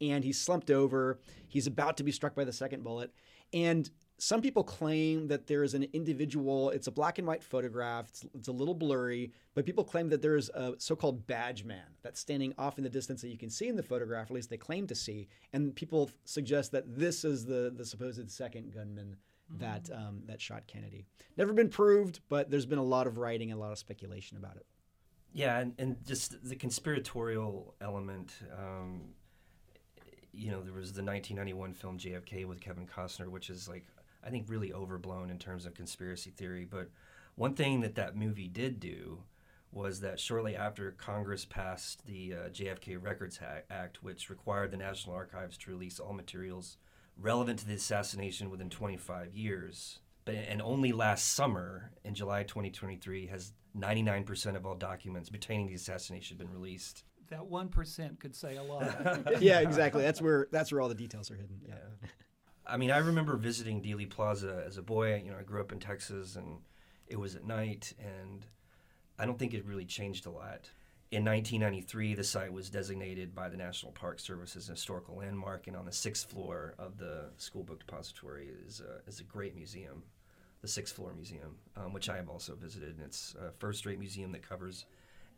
and 0.00 0.24
he 0.24 0.32
slumped 0.32 0.70
over. 0.70 1.18
He's 1.48 1.66
about 1.66 1.96
to 1.98 2.04
be 2.04 2.12
struck 2.12 2.34
by 2.34 2.44
the 2.44 2.52
second 2.52 2.82
bullet, 2.82 3.12
and 3.52 3.90
some 4.18 4.40
people 4.40 4.62
claim 4.62 5.26
that 5.28 5.48
there 5.48 5.64
is 5.64 5.74
an 5.74 5.86
individual. 5.92 6.70
It's 6.70 6.86
a 6.86 6.92
black 6.92 7.18
and 7.18 7.26
white 7.26 7.42
photograph. 7.42 8.08
It's, 8.08 8.24
it's 8.32 8.48
a 8.48 8.52
little 8.52 8.74
blurry, 8.74 9.32
but 9.54 9.66
people 9.66 9.82
claim 9.82 10.08
that 10.10 10.22
there 10.22 10.36
is 10.36 10.50
a 10.50 10.74
so-called 10.78 11.26
badge 11.26 11.64
man 11.64 11.84
that's 12.02 12.20
standing 12.20 12.54
off 12.56 12.78
in 12.78 12.84
the 12.84 12.90
distance 12.90 13.22
that 13.22 13.28
you 13.28 13.38
can 13.38 13.50
see 13.50 13.68
in 13.68 13.76
the 13.76 13.82
photograph. 13.82 14.30
At 14.30 14.34
least 14.34 14.50
they 14.50 14.56
claim 14.56 14.86
to 14.86 14.94
see, 14.94 15.28
and 15.52 15.74
people 15.74 16.10
suggest 16.24 16.72
that 16.72 16.96
this 16.96 17.24
is 17.24 17.44
the 17.44 17.72
the 17.76 17.84
supposed 17.84 18.30
second 18.30 18.72
gunman 18.72 19.16
that 19.58 19.90
um, 19.92 20.22
that 20.26 20.40
shot 20.40 20.66
Kennedy. 20.66 21.04
Never 21.36 21.52
been 21.52 21.68
proved, 21.68 22.20
but 22.28 22.50
there's 22.50 22.66
been 22.66 22.78
a 22.78 22.84
lot 22.84 23.06
of 23.06 23.18
writing 23.18 23.50
and 23.50 23.58
a 23.58 23.62
lot 23.62 23.72
of 23.72 23.78
speculation 23.78 24.36
about 24.36 24.56
it. 24.56 24.66
Yeah, 25.34 25.58
and, 25.58 25.74
and 25.78 25.96
just 26.06 26.48
the 26.48 26.54
conspiratorial 26.54 27.74
element. 27.80 28.32
Um, 28.56 29.00
you 30.32 30.50
know, 30.50 30.62
there 30.62 30.72
was 30.72 30.92
the 30.92 31.02
1991 31.02 31.74
film 31.74 31.98
JFK 31.98 32.46
with 32.46 32.60
Kevin 32.60 32.86
Costner, 32.86 33.28
which 33.28 33.50
is 33.50 33.68
like, 33.68 33.84
I 34.24 34.30
think, 34.30 34.46
really 34.48 34.72
overblown 34.72 35.30
in 35.30 35.38
terms 35.38 35.66
of 35.66 35.74
conspiracy 35.74 36.30
theory. 36.30 36.64
But 36.64 36.88
one 37.34 37.54
thing 37.54 37.80
that 37.80 37.96
that 37.96 38.16
movie 38.16 38.48
did 38.48 38.80
do 38.80 39.22
was 39.72 40.00
that 40.00 40.20
shortly 40.20 40.54
after 40.54 40.92
Congress 40.92 41.44
passed 41.44 42.06
the 42.06 42.34
uh, 42.34 42.48
JFK 42.50 43.02
Records 43.02 43.40
Act, 43.70 44.02
which 44.02 44.30
required 44.30 44.70
the 44.70 44.76
National 44.76 45.16
Archives 45.16 45.58
to 45.58 45.70
release 45.70 45.98
all 45.98 46.12
materials 46.12 46.76
relevant 47.16 47.58
to 47.60 47.66
the 47.66 47.74
assassination 47.74 48.50
within 48.50 48.70
25 48.70 49.34
years. 49.34 49.98
But, 50.24 50.36
and 50.36 50.62
only 50.62 50.92
last 50.92 51.34
summer, 51.34 51.90
in 52.04 52.14
July 52.14 52.44
2023, 52.44 53.26
has 53.26 53.52
99% 53.76 54.56
of 54.56 54.66
all 54.66 54.74
documents 54.74 55.30
pertaining 55.30 55.66
to 55.66 55.70
the 55.70 55.76
assassination 55.76 56.36
have 56.36 56.46
been 56.46 56.54
released. 56.54 57.04
That 57.30 57.46
one 57.46 57.68
percent 57.68 58.20
could 58.20 58.34
say 58.34 58.56
a 58.56 58.62
lot. 58.62 59.22
yeah, 59.40 59.60
exactly. 59.60 60.02
That's 60.02 60.20
where 60.20 60.48
that's 60.50 60.70
where 60.70 60.80
all 60.80 60.88
the 60.88 60.94
details 60.94 61.30
are 61.30 61.36
hidden. 61.36 61.60
Yeah. 61.66 62.08
I 62.66 62.76
mean, 62.76 62.90
I 62.90 62.98
remember 62.98 63.36
visiting 63.36 63.82
Dealey 63.82 64.08
Plaza 64.08 64.62
as 64.66 64.78
a 64.78 64.82
boy. 64.82 65.22
You 65.24 65.32
know, 65.32 65.38
I 65.38 65.42
grew 65.42 65.60
up 65.60 65.72
in 65.72 65.80
Texas, 65.80 66.36
and 66.36 66.58
it 67.06 67.16
was 67.16 67.34
at 67.34 67.44
night, 67.44 67.92
and 67.98 68.46
I 69.18 69.26
don't 69.26 69.38
think 69.38 69.54
it 69.54 69.64
really 69.66 69.84
changed 69.84 70.26
a 70.26 70.30
lot. 70.30 70.70
In 71.10 71.24
1993, 71.24 72.14
the 72.14 72.24
site 72.24 72.52
was 72.52 72.70
designated 72.70 73.34
by 73.34 73.48
the 73.48 73.56
National 73.56 73.92
Park 73.92 74.18
Service 74.18 74.56
as 74.56 74.68
a 74.68 74.72
historical 74.72 75.16
landmark, 75.16 75.66
and 75.66 75.76
on 75.76 75.84
the 75.84 75.92
sixth 75.92 76.28
floor 76.28 76.74
of 76.78 76.96
the 76.98 77.30
school 77.36 77.62
book 77.62 77.78
depository 77.78 78.48
is 78.66 78.80
a, 78.80 79.08
is 79.08 79.20
a 79.20 79.24
great 79.24 79.54
museum, 79.54 80.02
the 80.64 80.70
sixth 80.70 80.96
floor 80.96 81.12
museum, 81.14 81.56
um, 81.76 81.92
which 81.92 82.08
I 82.08 82.16
have 82.16 82.30
also 82.30 82.54
visited. 82.54 82.96
And 82.96 83.04
it's 83.04 83.36
a 83.38 83.52
first-rate 83.52 83.98
museum 83.98 84.32
that 84.32 84.48
covers 84.48 84.86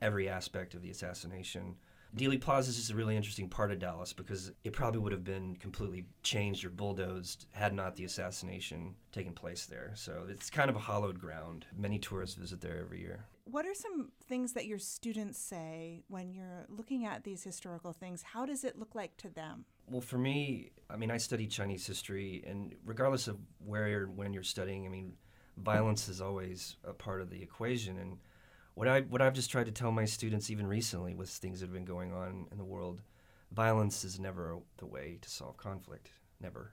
every 0.00 0.28
aspect 0.28 0.74
of 0.74 0.82
the 0.82 0.90
assassination. 0.90 1.74
Dealey 2.16 2.40
Plaza 2.40 2.70
is 2.70 2.76
just 2.76 2.90
a 2.90 2.94
really 2.94 3.14
interesting 3.14 3.48
part 3.48 3.70
of 3.70 3.78
Dallas 3.78 4.14
because 4.14 4.50
it 4.64 4.72
probably 4.72 5.00
would 5.00 5.12
have 5.12 5.24
been 5.24 5.54
completely 5.56 6.06
changed 6.22 6.64
or 6.64 6.70
bulldozed 6.70 7.46
had 7.52 7.74
not 7.74 7.94
the 7.94 8.04
assassination 8.04 8.94
taken 9.12 9.34
place 9.34 9.66
there. 9.66 9.92
So 9.94 10.24
it's 10.28 10.48
kind 10.48 10.70
of 10.70 10.76
a 10.76 10.80
hollowed 10.80 11.20
ground. 11.20 11.66
Many 11.76 11.98
tourists 11.98 12.36
visit 12.36 12.62
there 12.62 12.78
every 12.80 13.00
year. 13.00 13.26
What 13.44 13.66
are 13.66 13.74
some 13.74 14.12
things 14.26 14.54
that 14.54 14.64
your 14.64 14.78
students 14.78 15.38
say 15.38 16.04
when 16.08 16.32
you're 16.32 16.64
looking 16.70 17.04
at 17.04 17.22
these 17.22 17.44
historical 17.44 17.92
things? 17.92 18.22
How 18.22 18.46
does 18.46 18.64
it 18.64 18.78
look 18.78 18.94
like 18.94 19.16
to 19.18 19.28
them? 19.28 19.66
Well, 19.86 20.00
for 20.00 20.18
me, 20.18 20.70
I 20.88 20.96
mean, 20.96 21.10
I 21.10 21.18
study 21.18 21.46
Chinese 21.46 21.86
history, 21.86 22.42
and 22.46 22.74
regardless 22.84 23.28
of 23.28 23.36
where 23.64 24.04
and 24.04 24.16
when 24.16 24.32
you're 24.32 24.42
studying, 24.42 24.86
I 24.86 24.88
mean, 24.88 25.12
violence 25.58 26.08
is 26.08 26.20
always 26.20 26.76
a 26.82 26.92
part 26.92 27.20
of 27.20 27.30
the 27.30 27.40
equation. 27.40 27.98
And 27.98 28.18
what 28.76 28.86
I 28.86 29.00
what 29.00 29.22
I've 29.22 29.32
just 29.32 29.50
tried 29.50 29.66
to 29.66 29.72
tell 29.72 29.90
my 29.90 30.04
students, 30.04 30.50
even 30.50 30.66
recently, 30.66 31.14
with 31.14 31.30
things 31.30 31.60
that 31.60 31.66
have 31.66 31.72
been 31.72 31.86
going 31.86 32.12
on 32.12 32.46
in 32.52 32.58
the 32.58 32.64
world, 32.64 33.00
violence 33.50 34.04
is 34.04 34.20
never 34.20 34.58
the 34.76 34.86
way 34.86 35.18
to 35.22 35.30
solve 35.30 35.56
conflict. 35.56 36.10
Never. 36.40 36.70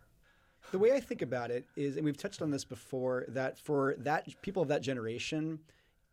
The 0.71 0.79
way 0.79 0.91
I 0.91 0.99
think 0.99 1.21
about 1.21 1.49
it 1.49 1.65
is, 1.75 1.95
and 1.95 2.05
we've 2.05 2.17
touched 2.17 2.41
on 2.41 2.51
this 2.51 2.65
before, 2.65 3.25
that 3.29 3.57
for 3.57 3.95
that 3.99 4.27
people 4.41 4.61
of 4.61 4.67
that 4.67 4.81
generation, 4.81 5.59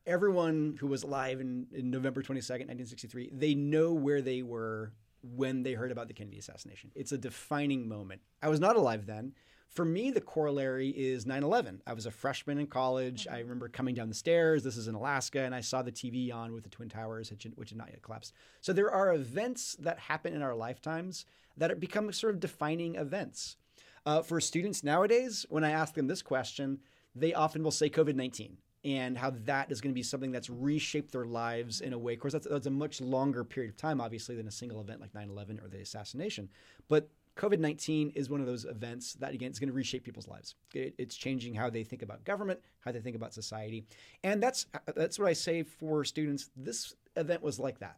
everyone 0.06 0.76
who 0.78 0.86
was 0.86 1.02
alive 1.02 1.40
in, 1.40 1.66
in 1.72 1.90
November 1.90 2.22
22nd, 2.22 2.68
1963, 2.68 3.30
they 3.32 3.54
know 3.54 3.92
where 3.92 4.22
they 4.22 4.42
were 4.42 4.92
when 5.22 5.64
they 5.64 5.72
heard 5.72 5.90
about 5.90 6.06
the 6.06 6.14
Kennedy 6.14 6.38
assassination. 6.38 6.92
It's 6.94 7.12
a 7.12 7.18
defining 7.18 7.88
moment. 7.88 8.20
I 8.42 8.48
was 8.48 8.60
not 8.60 8.76
alive 8.76 9.06
then. 9.06 9.34
For 9.70 9.84
me, 9.84 10.10
the 10.10 10.20
corollary 10.20 10.88
is 10.88 11.26
9 11.26 11.44
11. 11.44 11.82
I 11.86 11.92
was 11.92 12.04
a 12.04 12.10
freshman 12.10 12.58
in 12.58 12.66
college. 12.66 13.28
I 13.30 13.38
remember 13.38 13.68
coming 13.68 13.94
down 13.94 14.08
the 14.08 14.14
stairs. 14.14 14.64
This 14.64 14.76
is 14.76 14.88
in 14.88 14.96
Alaska, 14.96 15.42
and 15.42 15.54
I 15.54 15.60
saw 15.60 15.80
the 15.80 15.92
TV 15.92 16.34
on 16.34 16.52
with 16.52 16.64
the 16.64 16.70
Twin 16.70 16.88
Towers, 16.88 17.30
which, 17.30 17.46
which 17.54 17.70
had 17.70 17.78
not 17.78 17.90
yet 17.90 18.02
collapsed. 18.02 18.34
So 18.60 18.72
there 18.72 18.90
are 18.90 19.14
events 19.14 19.76
that 19.78 20.00
happen 20.00 20.34
in 20.34 20.42
our 20.42 20.56
lifetimes 20.56 21.24
that 21.56 21.78
become 21.78 22.12
sort 22.12 22.34
of 22.34 22.40
defining 22.40 22.96
events. 22.96 23.56
Uh, 24.04 24.22
for 24.22 24.40
students 24.40 24.82
nowadays, 24.82 25.46
when 25.50 25.62
I 25.62 25.70
ask 25.70 25.94
them 25.94 26.08
this 26.08 26.22
question, 26.22 26.80
they 27.14 27.32
often 27.32 27.62
will 27.62 27.70
say 27.70 27.88
COVID 27.88 28.16
19 28.16 28.56
and 28.82 29.18
how 29.18 29.30
that 29.44 29.70
is 29.70 29.80
going 29.80 29.92
to 29.92 29.94
be 29.94 30.02
something 30.02 30.32
that's 30.32 30.48
reshaped 30.48 31.12
their 31.12 31.26
lives 31.26 31.80
in 31.80 31.92
a 31.92 31.98
way. 31.98 32.14
Of 32.14 32.20
course, 32.20 32.32
that's, 32.32 32.46
that's 32.48 32.66
a 32.66 32.70
much 32.70 33.00
longer 33.00 33.44
period 33.44 33.70
of 33.70 33.76
time, 33.76 34.00
obviously, 34.00 34.36
than 34.36 34.48
a 34.48 34.50
single 34.50 34.80
event 34.80 35.00
like 35.00 35.14
9 35.14 35.28
11 35.28 35.60
or 35.62 35.68
the 35.68 35.80
assassination. 35.80 36.48
But 36.88 37.10
COVID 37.40 37.58
19 37.58 38.12
is 38.14 38.28
one 38.28 38.40
of 38.40 38.46
those 38.46 38.66
events 38.66 39.14
that, 39.14 39.32
again, 39.32 39.50
is 39.50 39.58
going 39.58 39.70
to 39.70 39.74
reshape 39.74 40.04
people's 40.04 40.28
lives. 40.28 40.56
It, 40.74 40.94
it's 40.98 41.16
changing 41.16 41.54
how 41.54 41.70
they 41.70 41.84
think 41.84 42.02
about 42.02 42.22
government, 42.24 42.60
how 42.80 42.92
they 42.92 43.00
think 43.00 43.16
about 43.16 43.32
society. 43.32 43.86
And 44.22 44.42
that's, 44.42 44.66
that's 44.94 45.18
what 45.18 45.26
I 45.26 45.32
say 45.32 45.62
for 45.62 46.04
students. 46.04 46.50
This 46.54 46.94
event 47.16 47.42
was 47.42 47.58
like 47.58 47.78
that. 47.78 47.96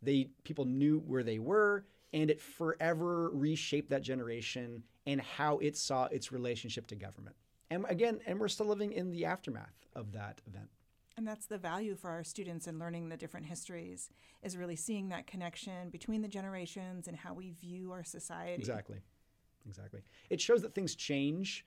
They 0.00 0.28
people 0.44 0.64
knew 0.64 1.00
where 1.08 1.24
they 1.24 1.40
were, 1.40 1.86
and 2.12 2.30
it 2.30 2.40
forever 2.40 3.30
reshaped 3.30 3.90
that 3.90 4.02
generation 4.02 4.84
and 5.06 5.20
how 5.20 5.58
it 5.58 5.76
saw 5.76 6.04
its 6.04 6.30
relationship 6.30 6.86
to 6.86 6.94
government. 6.94 7.34
And 7.70 7.84
again, 7.88 8.20
and 8.26 8.38
we're 8.38 8.46
still 8.46 8.66
living 8.66 8.92
in 8.92 9.10
the 9.10 9.24
aftermath 9.24 9.74
of 9.96 10.12
that 10.12 10.40
event. 10.46 10.68
And 11.16 11.26
that's 11.26 11.46
the 11.46 11.58
value 11.58 11.94
for 11.94 12.10
our 12.10 12.24
students 12.24 12.66
in 12.66 12.78
learning 12.78 13.08
the 13.08 13.16
different 13.16 13.46
histories, 13.46 14.10
is 14.42 14.56
really 14.56 14.76
seeing 14.76 15.10
that 15.10 15.26
connection 15.26 15.90
between 15.90 16.22
the 16.22 16.28
generations 16.28 17.06
and 17.06 17.16
how 17.16 17.34
we 17.34 17.50
view 17.50 17.92
our 17.92 18.02
society. 18.02 18.54
Exactly. 18.54 18.98
Exactly. 19.66 20.02
It 20.28 20.40
shows 20.40 20.60
that 20.62 20.74
things 20.74 20.94
change 20.94 21.64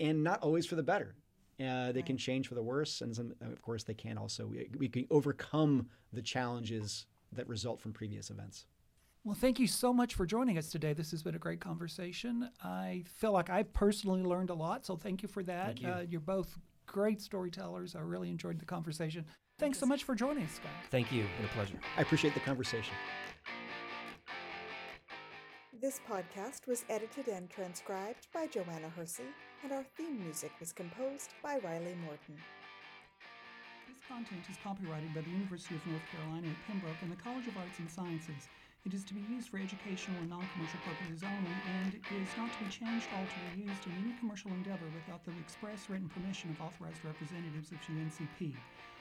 and 0.00 0.24
not 0.24 0.42
always 0.42 0.66
for 0.66 0.76
the 0.76 0.82
better. 0.82 1.14
Uh, 1.58 1.90
they 1.92 2.02
can 2.02 2.18
change 2.18 2.48
for 2.48 2.54
the 2.54 2.62
worse, 2.62 3.00
and 3.00 3.16
some, 3.16 3.34
of 3.40 3.62
course, 3.62 3.82
they 3.82 3.94
can 3.94 4.18
also. 4.18 4.46
We, 4.46 4.68
we 4.76 4.88
can 4.88 5.06
overcome 5.10 5.88
the 6.12 6.20
challenges 6.20 7.06
that 7.32 7.48
result 7.48 7.80
from 7.80 7.94
previous 7.94 8.28
events. 8.28 8.66
Well, 9.24 9.34
thank 9.34 9.58
you 9.58 9.66
so 9.66 9.92
much 9.92 10.14
for 10.14 10.26
joining 10.26 10.58
us 10.58 10.68
today. 10.68 10.92
This 10.92 11.10
has 11.12 11.22
been 11.22 11.34
a 11.34 11.38
great 11.38 11.60
conversation. 11.60 12.50
I 12.62 13.04
feel 13.06 13.32
like 13.32 13.48
I've 13.48 13.72
personally 13.72 14.22
learned 14.22 14.50
a 14.50 14.54
lot, 14.54 14.84
so 14.84 14.96
thank 14.96 15.22
you 15.22 15.28
for 15.28 15.42
that. 15.44 15.66
Thank 15.66 15.82
you. 15.82 15.88
Uh, 15.88 16.04
you're 16.08 16.20
both 16.20 16.58
great 16.86 17.20
storytellers. 17.20 17.94
I 17.94 18.00
really 18.00 18.30
enjoyed 18.30 18.58
the 18.58 18.64
conversation. 18.64 19.24
Thanks 19.58 19.78
so 19.78 19.86
much 19.86 20.04
for 20.04 20.14
joining 20.14 20.44
us, 20.44 20.58
guys. 20.62 20.72
Thank 20.90 21.12
you. 21.12 21.22
Been 21.36 21.46
a 21.46 21.48
pleasure. 21.48 21.78
I 21.96 22.02
appreciate 22.02 22.34
the 22.34 22.40
conversation. 22.40 22.94
This 25.80 26.00
podcast 26.08 26.66
was 26.66 26.84
edited 26.88 27.28
and 27.28 27.50
transcribed 27.50 28.28
by 28.32 28.46
Joanna 28.46 28.88
Hersey, 28.96 29.28
and 29.62 29.72
our 29.72 29.84
theme 29.96 30.18
music 30.22 30.52
was 30.58 30.72
composed 30.72 31.34
by 31.42 31.58
Riley 31.62 31.94
Morton. 32.04 32.36
This 33.86 34.00
content 34.08 34.42
is 34.50 34.56
copyrighted 34.64 35.14
by 35.14 35.20
the 35.20 35.30
University 35.30 35.74
of 35.74 35.86
North 35.86 36.02
Carolina 36.10 36.48
at 36.48 36.66
Pembroke 36.66 36.96
and 37.02 37.12
the 37.12 37.16
College 37.16 37.46
of 37.46 37.56
Arts 37.56 37.78
and 37.78 37.90
Sciences. 37.90 38.48
It 38.86 38.94
is 38.94 39.02
to 39.10 39.18
be 39.18 39.26
used 39.26 39.50
for 39.50 39.58
educational 39.58 40.14
and 40.22 40.30
non-commercial 40.30 40.78
purposes 40.86 41.26
only 41.26 41.56
and 41.82 41.90
is 42.22 42.30
not 42.38 42.54
to 42.54 42.58
be 42.62 42.70
changed, 42.70 43.10
altered, 43.10 43.42
or 43.50 43.58
used 43.58 43.82
in 43.82 43.90
any 43.98 44.14
commercial 44.22 44.54
endeavor 44.54 44.86
without 44.94 45.26
the 45.26 45.34
express 45.42 45.90
written 45.90 46.06
permission 46.06 46.54
of 46.54 46.62
authorized 46.62 47.02
representatives 47.02 47.74
of 47.74 47.82
UNCP. 47.82 48.54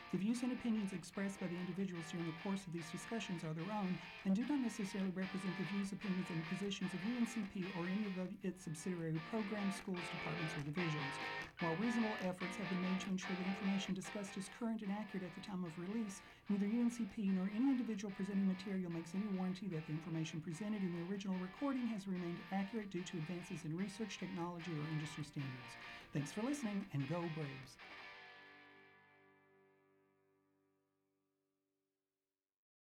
The 0.10 0.17
views 0.17 0.41
and 0.41 0.58
opinions 0.58 0.89
expressed 0.89 1.38
by 1.38 1.54
the 1.54 1.62
individuals 1.62 2.10
during 2.10 2.26
the 2.26 2.41
course 2.41 2.65
of 2.65 2.74
these 2.74 2.89
discussions 2.89 3.45
are 3.45 3.54
their 3.54 3.69
own 3.69 3.93
and 4.26 4.34
do 4.34 4.41
not 4.50 4.58
necessarily 4.58 5.13
represent 5.13 5.54
the 5.62 5.69
views, 5.69 5.93
opinions, 5.93 6.34
and 6.34 6.41
positions 6.50 6.89
of 6.89 7.06
UNCP 7.06 7.69
or 7.78 7.86
any 7.86 8.10
of 8.10 8.26
its 8.41 8.65
subsidiary 8.65 9.13
programs, 9.30 9.78
schools, 9.78 10.02
departments, 10.10 10.58
or 10.58 10.65
divisions. 10.65 11.13
While 11.62 11.78
reasonable 11.78 12.17
efforts 12.26 12.58
have 12.58 12.69
been 12.74 12.82
made 12.82 13.06
to 13.06 13.13
ensure 13.13 13.38
that 13.38 13.54
information 13.54 13.93
discussed 13.93 14.34
is 14.34 14.50
current 14.58 14.82
and 14.82 14.89
accurate 14.98 15.30
at 15.30 15.36
the 15.38 15.45
time 15.45 15.62
of 15.62 15.78
release, 15.78 16.26
neither 16.49 16.67
UNCP 16.67 17.34
nor 17.34 17.51
any 17.53 17.71
individual 17.71 18.12
presenting 18.12 18.47
material 18.47 18.91
makes 18.91 19.15
any 19.15 19.27
warranty 19.27 19.67
that 19.69 19.86
the 19.88 19.93
information 19.93 20.41
presented 20.41 20.84
in 20.84 20.91
the 20.91 21.01
original 21.01 21.38
recording 21.38 21.88
has 21.88 22.08
remained 22.08 22.43
accurate 22.51 22.89
due 22.89 23.03
to 23.03 23.17
advances 23.17 23.65
in 23.65 23.75
research, 23.75 24.19
technology, 24.19 24.77
or 24.77 24.88
industry 24.89 25.23
standards. 25.23 25.77
Thanks 26.13 26.31
for 26.31 26.41
listening, 26.41 26.86
and 26.93 27.08
go 27.08 27.29
Braves! 27.29 27.77